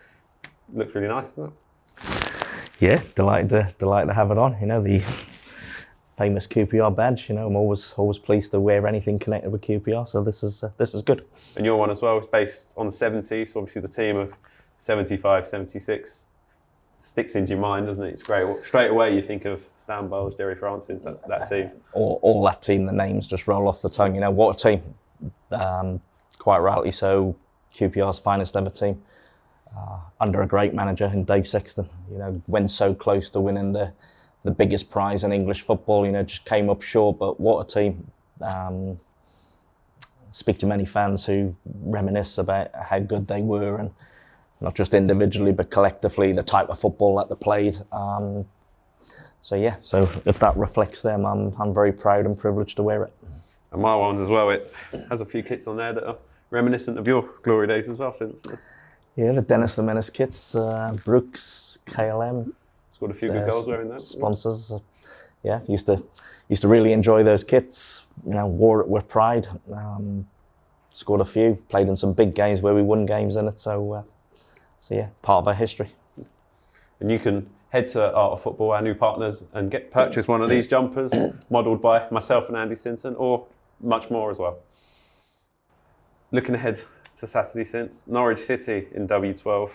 looks 0.71 0.95
really 0.95 1.09
nice, 1.09 1.33
doesn't 1.33 1.55
it? 1.55 2.33
Yeah, 2.79 3.01
delighted 3.15 3.49
to 3.49 3.75
delighted 3.79 4.09
to 4.09 4.13
have 4.13 4.31
it 4.31 4.37
on. 4.37 4.61
You 4.61 4.67
know 4.67 4.83
the 4.83 5.03
famous 6.19 6.47
QPR 6.47 6.95
badge. 6.95 7.31
You 7.31 7.37
know, 7.37 7.47
I'm 7.47 7.57
always 7.57 7.95
always 7.95 8.19
pleased 8.19 8.51
to 8.51 8.61
wear 8.61 8.87
anything 8.87 9.19
connected 9.19 9.49
with 9.49 9.63
QPR. 9.63 10.07
So 10.07 10.23
this 10.23 10.43
is 10.43 10.63
uh, 10.63 10.73
this 10.77 10.93
is 10.93 11.01
good. 11.01 11.25
And 11.57 11.65
your 11.65 11.79
one 11.79 11.89
as 11.89 12.03
well 12.03 12.19
is 12.19 12.27
based 12.27 12.75
on 12.77 12.85
the 12.85 12.93
70s. 12.93 13.55
So 13.55 13.61
obviously 13.61 13.81
the 13.81 13.89
team 13.89 14.19
of 14.19 14.37
75, 14.77 15.47
76 15.47 16.25
sticks 16.99 17.35
into 17.35 17.51
your 17.51 17.61
mind, 17.61 17.87
doesn't 17.87 18.05
it? 18.05 18.11
It's 18.11 18.23
great. 18.23 18.47
Straight 18.65 18.91
away 18.91 19.15
you 19.15 19.23
think 19.23 19.45
of 19.45 19.67
Stan 19.77 20.09
Bowles, 20.09 20.35
Gerry 20.35 20.55
Francis, 20.55 21.03
that's 21.03 21.21
that 21.23 21.49
team. 21.49 21.71
All, 21.93 22.19
all 22.23 22.43
that 22.45 22.63
team, 22.63 22.87
the 22.87 22.93
names 22.93 23.27
just 23.27 23.47
roll 23.47 23.69
off 23.69 23.83
the 23.83 23.91
tongue. 23.91 24.15
You 24.15 24.21
know, 24.21 24.31
what 24.31 24.57
a 24.57 24.69
team. 24.69 24.95
Um, 25.51 26.01
quite 26.39 26.59
rightly 26.59 26.91
so, 26.91 27.37
QPR's 27.73 28.19
finest 28.19 28.57
ever 28.57 28.71
team. 28.71 29.03
Uh, 29.77 30.01
under 30.21 30.43
a 30.43 30.47
great 30.47 30.75
manager 30.75 31.07
in 31.07 31.25
Dave 31.25 31.47
Sexton. 31.47 31.89
You 32.11 32.19
know, 32.19 32.43
went 32.47 32.71
so 32.71 32.95
close 32.95 33.31
to 33.31 33.41
winning 33.41 33.73
the 33.73 33.93
the 34.45 34.51
biggest 34.51 34.89
prize 34.89 35.25
in 35.25 35.33
English 35.33 35.63
football. 35.63 36.07
You 36.07 36.13
know, 36.13 36.23
just 36.23 36.45
came 36.45 36.71
up 36.71 36.83
short, 36.83 37.19
but 37.19 37.39
what 37.39 37.61
a 37.61 37.67
team. 37.75 38.11
Um, 38.41 38.99
speak 40.31 40.59
to 40.59 40.67
many 40.67 40.85
fans 40.85 41.27
who 41.27 41.57
reminisce 41.83 42.39
about 42.39 42.71
how 42.75 42.99
good 42.99 43.27
they 43.29 43.43
were 43.43 43.77
and 43.77 43.91
not 44.61 44.75
just 44.75 44.95
individually 44.95 45.53
but 45.53 45.71
collectively 45.71 46.33
the 46.33 46.43
type 46.43 46.69
of 46.69 46.79
football 46.79 47.17
that 47.17 47.29
they 47.29 47.35
played. 47.35 47.77
Um, 47.93 48.47
so 49.41 49.55
yeah, 49.55 49.77
so 49.81 50.11
if 50.25 50.39
that 50.41 50.57
reflects 50.57 51.03
them, 51.03 51.25
I'm 51.25 51.55
I'm 51.59 51.73
very 51.73 51.93
proud 51.93 52.27
and 52.27 52.37
privileged 52.37 52.77
to 52.77 52.83
wear 52.83 53.05
it. 53.05 53.13
And 53.73 53.83
my 53.83 53.95
one 53.95 54.21
as 54.23 54.29
well, 54.29 54.51
it 54.51 54.73
has 55.11 55.21
a 55.21 55.25
few 55.25 55.43
kits 55.43 55.67
on 55.67 55.77
there 55.77 55.93
that 55.93 56.07
are 56.07 56.17
reminiscent 56.51 56.99
of 56.99 57.07
your 57.07 57.29
glory 57.43 57.67
days 57.67 57.89
as 57.89 57.99
well. 57.99 58.15
Since 58.15 58.47
yeah, 59.17 59.33
the 59.33 59.43
Dennis 59.43 59.77
the 59.77 59.83
Menace 59.83 60.11
kits, 60.11 60.55
uh, 60.55 60.97
Brooks, 61.05 61.79
KLM. 61.87 62.53
Scored 62.91 63.11
a 63.11 63.15
few 63.15 63.31
good 63.31 63.49
goals 63.49 63.67
wearing 63.67 63.89
that. 63.91 64.03
Sponsors, 64.03 64.73
yeah, 65.45 65.61
used 65.69 65.87
to 65.87 66.03
used 66.49 66.63
to 66.63 66.69
really 66.69 66.93
enjoy 66.93 67.23
those 67.23 67.45
kits. 67.45 68.07
You 68.27 68.35
know, 68.35 68.47
wore 68.47 68.81
it 68.81 68.89
with 68.89 69.09
pride. 69.09 69.47
Um, 69.73 70.27
scored 70.91 71.21
a 71.21 71.25
few, 71.25 71.63
played 71.69 71.89
in 71.89 71.97
some 71.97 72.13
big 72.13 72.35
games 72.35 72.61
where 72.61 72.75
we 72.75 72.83
won 72.83 73.07
games 73.07 73.37
in 73.37 73.47
it. 73.47 73.59
So. 73.59 73.93
Uh, 73.93 74.03
so 74.79 74.95
yeah, 74.95 75.09
part 75.23 75.43
of 75.43 75.49
our 75.49 75.55
history. 75.55 75.89
And 77.01 77.11
you 77.11 77.19
can 77.19 77.49
head 77.71 77.87
to 77.87 78.13
Art 78.13 78.33
of 78.33 78.43
Football, 78.43 78.73
our 78.73 78.83
new 78.83 78.95
partners, 78.95 79.45
and 79.53 79.71
get 79.71 79.91
purchase 79.91 80.27
one 80.27 80.43
of 80.43 80.49
these 80.49 80.67
jumpers, 80.67 81.13
modelled 81.51 81.83
by 81.83 82.09
myself 82.11 82.49
and 82.49 82.57
Andy 82.57 82.75
Sinton, 82.75 83.15
or 83.17 83.47
much 83.81 84.11
more 84.11 84.31
as 84.31 84.39
well. 84.39 84.59
Looking 86.31 86.55
ahead 86.55 86.81
to 87.17 87.27
Saturday 87.27 87.65
since 87.65 88.05
Norwich 88.07 88.39
City 88.39 88.87
in 88.95 89.07
W12. 89.09 89.71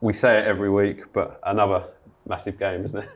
We 0.00 0.12
say 0.12 0.38
it 0.38 0.46
every 0.46 0.70
week, 0.70 1.12
but 1.12 1.40
another 1.44 1.84
massive 2.26 2.58
game, 2.58 2.84
isn't 2.84 3.02
it? 3.02 3.10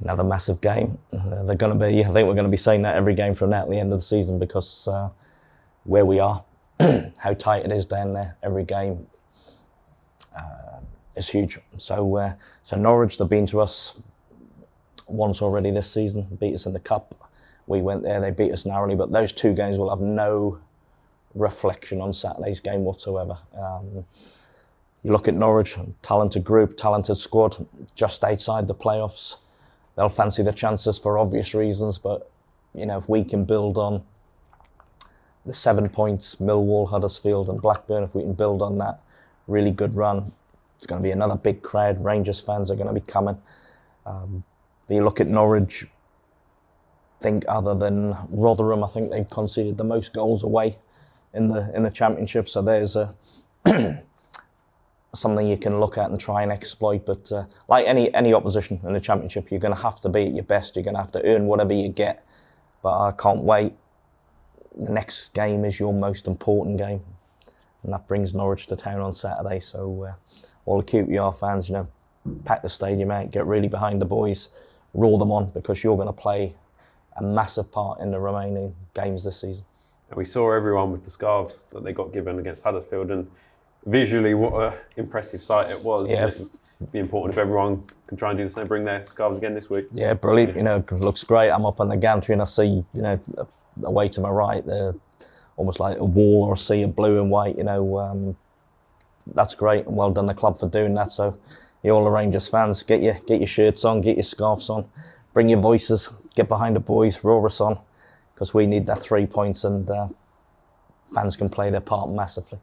Another 0.00 0.24
massive 0.24 0.60
game. 0.60 0.98
Uh, 1.12 1.42
they're 1.42 1.56
going 1.56 1.76
to 1.76 1.86
be. 1.86 2.04
I 2.04 2.08
think 2.08 2.28
we're 2.28 2.34
going 2.34 2.44
to 2.44 2.50
be 2.50 2.56
saying 2.56 2.82
that 2.82 2.94
every 2.94 3.14
game 3.14 3.34
from 3.34 3.50
now 3.50 3.62
at 3.62 3.70
the 3.70 3.80
end 3.80 3.92
of 3.92 3.98
the 3.98 4.04
season 4.04 4.38
because 4.38 4.86
uh, 4.86 5.08
where 5.84 6.04
we 6.04 6.20
are, 6.20 6.44
how 7.18 7.34
tight 7.34 7.64
it 7.64 7.72
is 7.72 7.84
down 7.84 8.12
there. 8.12 8.36
Every 8.42 8.64
game, 8.64 9.06
uh, 10.36 10.80
is 11.16 11.28
huge. 11.28 11.58
So, 11.76 12.16
uh, 12.16 12.32
so 12.62 12.76
Norwich, 12.76 13.18
they've 13.18 13.28
been 13.28 13.46
to 13.46 13.60
us 13.60 14.00
once 15.06 15.42
already 15.42 15.70
this 15.70 15.90
season, 15.90 16.36
beat 16.40 16.54
us 16.54 16.66
in 16.66 16.72
the 16.72 16.80
cup. 16.80 17.14
We 17.66 17.82
went 17.82 18.02
there, 18.02 18.20
they 18.20 18.30
beat 18.30 18.52
us 18.52 18.64
narrowly, 18.64 18.94
but 18.94 19.12
those 19.12 19.32
two 19.32 19.52
games 19.52 19.78
will 19.78 19.90
have 19.90 20.00
no 20.00 20.58
reflection 21.34 22.00
on 22.00 22.12
Saturday's 22.12 22.60
game 22.60 22.84
whatsoever. 22.84 23.38
Um, 23.56 24.04
you 25.02 25.12
look 25.12 25.28
at 25.28 25.34
Norwich, 25.34 25.76
talented 26.02 26.44
group, 26.44 26.76
talented 26.76 27.16
squad, 27.16 27.66
just 27.94 28.24
outside 28.24 28.66
the 28.66 28.74
playoffs. 28.74 29.36
They'll 29.96 30.08
fancy 30.08 30.42
the 30.42 30.52
chances 30.52 30.98
for 30.98 31.18
obvious 31.18 31.54
reasons, 31.54 31.98
but 31.98 32.30
you 32.74 32.86
know 32.86 32.98
if 32.98 33.08
we 33.08 33.24
can 33.24 33.44
build 33.44 33.78
on 33.78 34.02
the 35.46 35.54
seven 35.54 35.88
points, 35.88 36.36
Millwall, 36.36 36.90
Huddersfield, 36.90 37.48
and 37.48 37.60
Blackburn, 37.60 38.02
if 38.02 38.14
we 38.14 38.22
can 38.22 38.34
build 38.34 38.60
on 38.60 38.78
that, 38.78 39.00
really 39.48 39.72
good 39.72 39.96
run. 39.96 40.32
It's 40.76 40.86
going 40.86 41.02
to 41.02 41.02
be 41.02 41.10
another 41.10 41.36
big 41.36 41.62
crowd. 41.62 42.04
Rangers 42.04 42.40
fans 42.40 42.70
are 42.70 42.76
going 42.76 42.86
to 42.86 42.92
be 42.92 43.00
coming. 43.00 43.40
Um, 44.06 44.44
you 44.88 45.04
look 45.04 45.20
at 45.20 45.26
Norwich, 45.26 45.86
think 47.20 47.44
other 47.48 47.74
than 47.74 48.16
Rotherham, 48.30 48.84
I 48.84 48.86
think 48.86 49.10
they've 49.10 49.28
conceded 49.28 49.76
the 49.76 49.84
most 49.84 50.12
goals 50.12 50.42
away 50.42 50.78
in 51.34 51.48
the 51.48 51.74
in 51.74 51.82
the 51.82 51.90
championship. 51.90 52.48
So 52.48 52.62
there's 52.62 52.96
a 52.96 53.14
something 55.14 55.46
you 55.46 55.56
can 55.56 55.80
look 55.80 55.98
at 55.98 56.10
and 56.10 56.18
try 56.18 56.42
and 56.42 56.52
exploit. 56.52 57.04
But 57.04 57.30
uh, 57.32 57.44
like 57.68 57.86
any 57.86 58.12
any 58.14 58.32
opposition 58.32 58.80
in 58.82 58.92
the 58.92 59.00
championship, 59.00 59.50
you're 59.50 59.60
going 59.60 59.74
to 59.74 59.82
have 59.82 60.00
to 60.02 60.08
be 60.08 60.26
at 60.26 60.34
your 60.34 60.44
best. 60.44 60.76
You're 60.76 60.84
going 60.84 60.94
to 60.94 61.02
have 61.02 61.12
to 61.12 61.24
earn 61.26 61.46
whatever 61.46 61.72
you 61.72 61.88
get. 61.88 62.24
But 62.82 62.98
I 62.98 63.12
can't 63.12 63.40
wait. 63.40 63.74
The 64.76 64.92
next 64.92 65.34
game 65.34 65.64
is 65.64 65.80
your 65.80 65.92
most 65.92 66.28
important 66.28 66.78
game, 66.78 67.02
and 67.82 67.92
that 67.92 68.06
brings 68.08 68.34
Norwich 68.34 68.66
to 68.68 68.76
town 68.76 69.00
on 69.00 69.12
Saturday. 69.12 69.60
So 69.60 70.04
uh, 70.04 70.14
all 70.66 70.82
the 70.82 70.86
QPR 70.86 71.38
fans, 71.38 71.68
you 71.68 71.74
know, 71.74 71.88
pack 72.44 72.62
the 72.62 72.68
stadium 72.68 73.10
out, 73.10 73.30
get 73.30 73.46
really 73.46 73.68
behind 73.68 74.00
the 74.00 74.06
boys, 74.06 74.50
roll 74.94 75.18
them 75.18 75.30
on 75.30 75.50
because 75.50 75.82
you're 75.82 75.96
going 75.96 76.08
to 76.08 76.12
play 76.12 76.54
a 77.16 77.22
massive 77.22 77.70
part 77.70 78.00
in 78.00 78.10
the 78.10 78.20
remaining 78.20 78.74
games 78.94 79.24
this 79.24 79.40
season. 79.40 79.64
And 80.10 80.16
we 80.16 80.24
saw 80.24 80.52
everyone 80.52 80.92
with 80.92 81.04
the 81.04 81.10
scarves 81.10 81.60
that 81.70 81.84
they 81.84 81.92
got 81.92 82.12
given 82.12 82.38
against 82.38 82.64
Huddersfield, 82.64 83.10
and 83.10 83.30
visually, 83.86 84.34
what 84.34 84.72
an 84.72 84.78
impressive 84.96 85.42
sight 85.42 85.70
it 85.70 85.82
was. 85.82 86.10
Yeah. 86.10 86.26
It'd 86.26 86.92
be 86.92 86.98
important 86.98 87.34
if 87.34 87.38
everyone 87.38 87.82
can 88.06 88.16
try 88.16 88.30
and 88.30 88.38
do 88.38 88.44
the 88.44 88.50
same, 88.50 88.66
bring 88.66 88.84
their 88.84 89.04
scarves 89.04 89.36
again 89.36 89.54
this 89.54 89.68
week. 89.68 89.86
Yeah, 89.92 90.14
brilliant. 90.14 90.56
You 90.56 90.62
know, 90.62 90.84
looks 90.92 91.24
great. 91.24 91.50
I'm 91.50 91.66
up 91.66 91.80
on 91.80 91.88
the 91.88 91.96
gantry 91.96 92.34
and 92.34 92.40
I 92.40 92.44
see, 92.44 92.84
you 92.94 93.02
know, 93.02 93.20
away 93.82 94.08
to 94.08 94.20
my 94.20 94.30
right, 94.30 94.64
there, 94.64 94.94
almost 95.58 95.80
like 95.80 95.98
a 95.98 96.04
wall 96.04 96.44
or 96.44 96.54
a 96.54 96.56
sea 96.56 96.82
of 96.82 96.96
blue 96.96 97.20
and 97.20 97.30
white. 97.30 97.58
You 97.58 97.64
know, 97.64 97.98
um, 97.98 98.36
that's 99.26 99.54
great 99.54 99.86
and 99.86 99.96
well 99.96 100.10
done 100.10 100.26
the 100.26 100.34
club 100.34 100.58
for 100.58 100.68
doing 100.68 100.94
that. 100.94 101.10
So, 101.10 101.36
you 101.82 101.90
all 101.90 102.04
the 102.04 102.10
Rangers 102.10 102.48
fans, 102.48 102.82
get 102.82 103.02
your 103.02 103.14
get 103.26 103.40
your 103.40 103.46
shirts 103.46 103.84
on, 103.84 104.00
get 104.00 104.16
your 104.16 104.24
scarves 104.24 104.70
on, 104.70 104.88
bring 105.34 105.48
your 105.48 105.60
voices, 105.60 106.08
get 106.34 106.48
behind 106.48 106.76
the 106.76 106.80
boys, 106.80 107.22
roar 107.22 107.44
us 107.44 107.60
on, 107.60 107.78
because 108.34 108.54
we 108.54 108.66
need 108.66 108.86
that 108.86 108.98
three 108.98 109.26
points 109.26 109.64
and 109.64 109.90
uh, 109.90 110.08
fans 111.14 111.36
can 111.36 111.48
play 111.48 111.70
their 111.70 111.80
part 111.80 112.10
massively. 112.10 112.58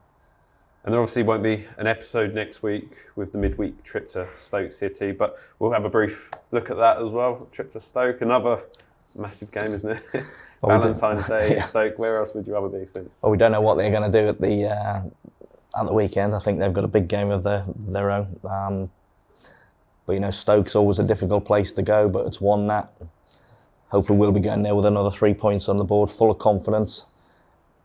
And 0.84 0.92
there 0.92 1.00
obviously 1.00 1.24
won't 1.24 1.42
be 1.42 1.64
an 1.78 1.88
episode 1.88 2.32
next 2.32 2.62
week 2.62 2.92
with 3.16 3.32
the 3.32 3.38
midweek 3.38 3.82
trip 3.82 4.06
to 4.10 4.28
Stoke 4.36 4.70
City, 4.70 5.10
but 5.10 5.36
we'll 5.58 5.72
have 5.72 5.84
a 5.84 5.90
brief 5.90 6.30
look 6.52 6.70
at 6.70 6.76
that 6.76 7.02
as 7.02 7.10
well. 7.10 7.48
Trip 7.50 7.68
to 7.70 7.80
Stoke, 7.80 8.20
another 8.20 8.62
massive 9.16 9.50
game, 9.50 9.74
isn't 9.74 9.90
it? 9.90 10.02
Well, 10.62 10.76
we 10.76 10.82
Valentine's 10.82 11.26
Day, 11.28 11.56
Yeah. 11.56 11.62
Stoke. 11.64 11.98
Where 11.98 12.18
else 12.18 12.34
would 12.34 12.46
you 12.46 12.54
rather 12.54 12.68
be, 12.68 12.86
Steve? 12.86 13.14
Well, 13.22 13.32
we 13.32 13.38
don't 13.38 13.52
know 13.52 13.60
what 13.60 13.76
they're 13.76 13.90
going 13.90 14.10
to 14.10 14.22
do 14.22 14.28
at 14.28 14.40
the 14.40 14.64
uh, 14.66 15.02
at 15.80 15.86
the 15.86 15.92
weekend. 15.92 16.34
I 16.34 16.38
think 16.38 16.58
they've 16.58 16.72
got 16.72 16.84
a 16.84 16.88
big 16.88 17.08
game 17.08 17.30
of 17.30 17.42
their 17.44 17.64
their 17.76 18.10
own. 18.10 18.40
Um, 18.48 18.90
but 20.06 20.12
you 20.14 20.20
know, 20.20 20.30
Stoke's 20.30 20.76
always 20.76 20.98
a 20.98 21.04
difficult 21.04 21.44
place 21.44 21.72
to 21.72 21.82
go, 21.82 22.08
but 22.08 22.26
it's 22.26 22.40
one 22.40 22.66
that 22.68 22.92
hopefully 23.88 24.18
we'll 24.18 24.32
be 24.32 24.40
going 24.40 24.62
there 24.62 24.74
with 24.74 24.86
another 24.86 25.10
three 25.10 25.34
points 25.34 25.68
on 25.68 25.76
the 25.76 25.84
board, 25.84 26.10
full 26.10 26.30
of 26.30 26.38
confidence. 26.38 27.04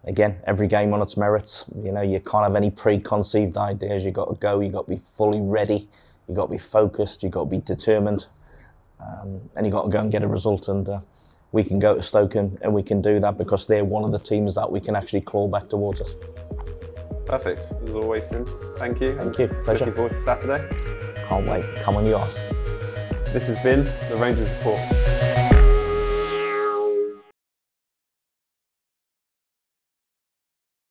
Again, 0.04 0.38
every 0.46 0.68
game 0.68 0.94
on 0.94 1.02
its 1.02 1.16
merits. 1.16 1.66
You 1.76 1.92
know, 1.92 2.02
you 2.02 2.20
can't 2.20 2.44
have 2.44 2.56
any 2.56 2.72
preconceived 2.72 3.56
ideas. 3.58 4.04
You've 4.04 4.16
got 4.16 4.30
to 4.30 4.36
go. 4.36 4.60
You've 4.60 4.74
got 4.74 4.88
to 4.88 4.92
be 4.92 4.98
fully 4.98 5.40
ready. 5.42 5.88
You've 6.28 6.38
got 6.38 6.46
to 6.46 6.52
be 6.52 6.58
focused. 6.58 7.22
You've 7.22 7.32
got 7.34 7.44
to 7.44 7.50
be 7.50 7.60
determined, 7.60 8.28
um, 9.00 9.42
and 9.56 9.66
you've 9.66 9.74
got 9.74 9.84
to 9.84 9.90
go 9.90 10.00
and 10.00 10.12
get 10.12 10.24
a 10.24 10.28
result. 10.28 10.68
And 10.68 10.88
uh, 10.90 11.00
we 11.52 11.64
can 11.64 11.80
go 11.80 11.96
to 11.96 12.02
Stoke 12.02 12.36
and, 12.36 12.58
we 12.74 12.84
can 12.84 13.02
do 13.02 13.20
that 13.20 13.38
because 13.38 13.68
they're 13.68 13.86
one 13.86 14.04
of 14.04 14.12
the 14.12 14.20
teams 14.20 14.56
that 14.56 14.72
we 14.72 14.80
can 14.80 14.96
actually 14.96 15.22
claw 15.22 15.48
back 15.48 15.68
towards 15.68 16.02
us. 16.02 16.16
Perfect. 17.26 17.68
As 17.88 17.96
always, 17.96 18.28
Sinton. 18.28 18.54
Thank 18.78 19.02
you. 19.02 19.16
Thank 19.16 19.38
you. 19.38 19.48
Pleasure. 19.64 19.86
Looking 19.86 19.94
forward 19.94 20.12
to 20.12 20.20
Saturday. 20.20 20.66
Can't 21.28 21.48
wait. 21.48 21.66
Come 21.82 21.96
on, 21.98 22.06
you 22.06 22.16
R's. 22.16 22.40
This 23.34 23.48
has 23.48 23.58
been 23.60 23.86
the 24.10 24.18
Rangers 24.18 24.50
Report. 24.50 25.31